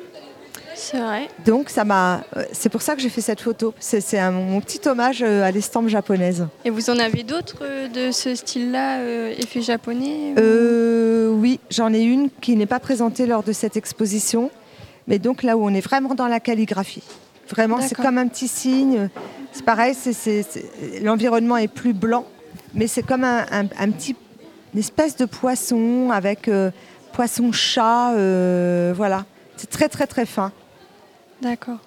C'est 0.73 0.99
vrai. 1.01 1.27
Donc, 1.45 1.69
ça 1.69 1.83
m'a. 1.83 2.21
C'est 2.53 2.69
pour 2.69 2.81
ça 2.81 2.95
que 2.95 3.01
j'ai 3.01 3.09
fait 3.09 3.19
cette 3.19 3.41
photo. 3.41 3.73
C'est, 3.81 4.17
un- 4.17 4.31
mon 4.31 4.61
petit 4.61 4.79
hommage 4.87 5.21
à 5.21 5.51
l'estampe 5.51 5.89
japonaise. 5.89 6.47
Et 6.63 6.69
vous 6.69 6.89
en 6.89 6.97
avez 6.97 7.23
d'autres 7.23 7.61
de 7.93 8.11
ce 8.11 8.33
style-là, 8.35 9.01
effet 9.31 9.61
japonais 9.61 10.31
ou- 10.31 10.39
Euh, 10.39 11.27
oui, 11.31 11.59
j'en 11.69 11.91
ai 11.93 11.99
une 12.03 12.29
qui 12.39 12.55
n'est 12.55 12.65
pas 12.65 12.79
présentée 12.79 13.25
lors 13.25 13.43
de 13.43 13.51
cette 13.51 13.75
exposition, 13.75 14.49
mais 15.09 15.19
donc 15.19 15.43
là 15.43 15.57
où 15.57 15.65
on 15.65 15.73
est 15.73 15.81
vraiment 15.81 16.15
dans 16.15 16.27
la 16.27 16.39
calligraphie. 16.39 17.03
Vraiment, 17.49 17.81
c'est 17.81 17.95
comme 17.95 18.17
un 18.19 18.27
petit 18.27 18.47
signe. 18.47 19.09
C'est 19.51 19.65
pareil, 19.65 19.95
l'environnement 21.01 21.57
est 21.57 21.67
plus 21.67 21.93
blanc, 21.93 22.25
mais 22.75 22.85
c'est 22.87 23.01
comme 23.01 23.23
un, 23.23 23.39
un- 23.51 23.67
un 23.79 23.89
petit, 23.91 24.15
une 24.73 24.79
espèce 24.79 25.15
de 25.17 25.25
poisson 25.25 26.11
avec 26.11 26.47
euh, 26.47 26.69
poisson-chat, 27.13 28.13
euh, 28.13 28.93
voilà. 28.95 29.25
C'est 29.57 29.69
très 29.69 29.89
très 29.89 30.05
très 30.07 30.25
fin. 30.27 30.51
D'accord. 31.41 31.79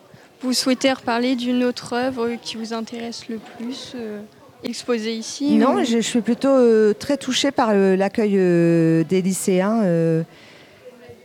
Vous 0.42 0.52
souhaitez 0.52 0.92
reparler 0.92 1.36
d'une 1.36 1.62
autre 1.62 1.92
œuvre 1.92 2.30
qui 2.42 2.56
vous 2.56 2.72
intéresse 2.72 3.28
le 3.28 3.38
plus, 3.56 3.92
euh, 3.94 4.20
exposée 4.64 5.14
ici 5.14 5.56
Non, 5.56 5.76
ou- 5.76 5.84
je, 5.84 5.98
je 5.98 6.00
suis 6.00 6.20
plutôt 6.22 6.92
très 6.94 7.16
touchée 7.16 7.52
par 7.52 7.72
l'accueil 7.72 8.32
des 9.04 9.22
lycéens 9.22 9.82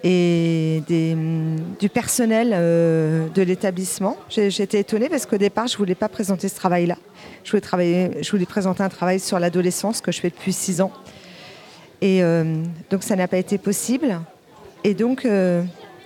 et 0.03 0.83
des, 0.87 1.13
hum, 1.13 1.55
du 1.79 1.89
personnel 1.89 2.51
euh, 2.53 3.27
de 3.29 3.41
l'établissement. 3.41 4.17
Été 4.35 4.79
étonnée 4.79 5.09
parce 5.09 5.25
qu'au 5.25 5.37
départ, 5.37 5.67
je 5.67 5.73
ne 5.73 5.77
voulais 5.79 5.95
pas 5.95 6.09
présenter 6.09 6.47
ce 6.49 6.55
travail-là. 6.55 6.97
Je 7.43 7.51
voulais, 7.51 7.61
travailler, 7.61 8.23
je 8.23 8.29
voulais 8.31 8.45
présenter 8.45 8.83
un 8.83 8.89
travail 8.89 9.19
sur 9.19 9.39
l'adolescence 9.39 10.01
que 10.01 10.11
je 10.11 10.19
fais 10.19 10.29
depuis 10.29 10.53
six 10.53 10.81
ans. 10.81 10.91
Et 12.01 12.21
euh, 12.23 12.61
donc, 12.91 13.03
ça 13.03 13.15
n'a 13.15 13.27
pas 13.27 13.37
été 13.37 13.57
possible. 13.57 14.19
Et 14.83 14.93
donc, 14.93 15.25
euh, 15.25 15.63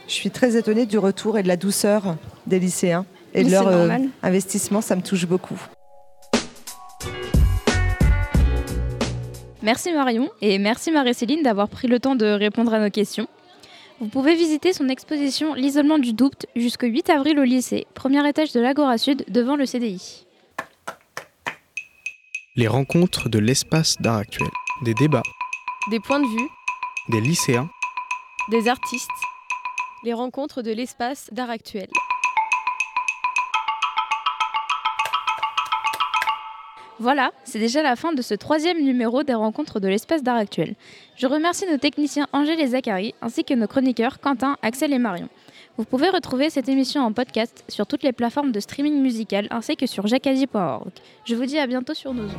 je 0.08 0.14
suis 0.14 0.32
très 0.32 0.56
étonnée 0.56 0.86
du 0.86 0.98
retour 0.98 1.38
et 1.38 1.44
de 1.44 1.48
la 1.48 1.58
douceur 1.58 2.16
des 2.48 2.60
lycéens 2.60 3.06
et 3.34 3.44
Mais 3.44 3.50
de 3.50 3.52
leur 3.52 3.64
c'est 3.64 3.70
euh, 3.70 3.78
normal. 3.78 4.10
investissement. 4.24 4.82
Ça 4.82 4.96
me 4.96 5.02
touche 5.02 5.26
beaucoup. 5.26 5.60
Merci 9.64 9.94
Marion 9.94 10.30
et 10.42 10.58
merci 10.58 10.92
Marie-Céline 10.92 11.44
d'avoir 11.44 11.70
pris 11.70 11.88
le 11.88 12.00
temps 12.00 12.16
de 12.16 12.26
répondre 12.26 12.74
à 12.74 12.80
nos 12.80 12.90
questions. 12.90 13.28
Vous 14.02 14.08
pouvez 14.08 14.34
visiter 14.34 14.74
son 14.74 14.90
exposition 14.90 15.54
L'isolement 15.54 16.00
du 16.00 16.14
doute 16.14 16.48
jusqu'au 16.56 16.88
8 16.88 17.12
avril 17.12 17.38
au 17.38 17.44
lycée, 17.44 17.86
premier 17.94 18.28
étage 18.28 18.52
de 18.52 18.60
l'Agora 18.60 18.98
Sud 18.98 19.24
devant 19.28 19.56
le 19.56 19.68
CDI. 19.68 20.26
Les 22.56 22.68
rencontres 22.68 23.30
de 23.30 23.38
l'espace 23.38 24.02
d'art 24.02 24.18
actuel. 24.18 24.50
Des 24.82 24.96
débats, 24.96 25.22
Des 25.92 26.00
points 26.00 26.20
de 26.20 26.26
vue, 26.26 26.50
des 27.10 27.22
lycéens, 27.22 27.70
des 28.50 28.68
artistes. 28.68 29.08
Les 30.04 30.14
rencontres 30.14 30.64
de 30.64 30.72
l'espace 30.72 31.30
d'art 31.32 31.52
actuel. 31.52 31.88
Voilà, 37.02 37.32
c'est 37.46 37.58
déjà 37.58 37.82
la 37.82 37.96
fin 37.96 38.14
de 38.14 38.22
ce 38.22 38.36
troisième 38.36 38.80
numéro 38.84 39.24
des 39.24 39.34
rencontres 39.34 39.80
de 39.80 39.88
l'espace 39.88 40.22
d'art 40.22 40.36
actuel. 40.36 40.76
Je 41.18 41.26
remercie 41.26 41.66
nos 41.66 41.80
techniciens 41.80 42.28
Angèle 42.32 42.60
et 42.60 42.68
Zachary, 42.68 43.16
ainsi 43.24 43.44
que 43.44 43.56
nos 43.56 43.66
chroniqueurs 43.66 44.20
Quentin, 44.20 44.56
Axel 44.62 44.94
et 44.94 45.00
Marion. 45.00 45.28
Vous 45.80 45.84
pouvez 45.84 46.10
retrouver 46.10 46.52
cette 46.52 46.70
émission 46.70 47.02
en 47.02 47.12
podcast 47.12 47.64
sur 47.70 47.88
toutes 47.88 48.04
les 48.04 48.12
plateformes 48.12 48.52
de 48.52 48.60
streaming 48.60 49.02
musical 49.02 49.48
ainsi 49.50 49.76
que 49.76 49.88
sur 49.88 50.06
jacadi.org. 50.06 50.92
Je 51.26 51.34
vous 51.34 51.48
dis 51.48 51.58
à 51.58 51.66
bientôt 51.66 51.96
sur 51.96 52.14
nos 52.14 52.26
ondes. 52.26 52.30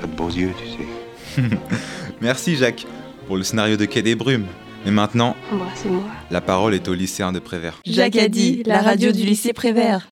T'as 0.00 0.06
de 0.06 0.12
beaux 0.12 0.28
yeux, 0.28 0.52
tu 0.56 1.42
sais. 1.42 1.42
Merci 2.20 2.54
Jacques 2.54 2.86
pour 3.26 3.36
le 3.36 3.42
scénario 3.42 3.76
de 3.76 3.86
Quai 3.86 4.02
des 4.02 4.14
Brumes. 4.14 4.46
Et 4.86 4.92
maintenant, 4.92 5.34
Embrassez-moi. 5.52 6.04
la 6.30 6.40
parole 6.40 6.74
est 6.74 6.86
au 6.86 6.94
lycéen 6.94 7.32
de 7.32 7.40
Prévert. 7.40 7.80
Jacques 7.84 8.14
a 8.14 8.28
dit, 8.28 8.62
la 8.64 8.82
radio 8.82 9.10
du 9.10 9.24
lycée 9.24 9.52
Prévert. 9.52 10.06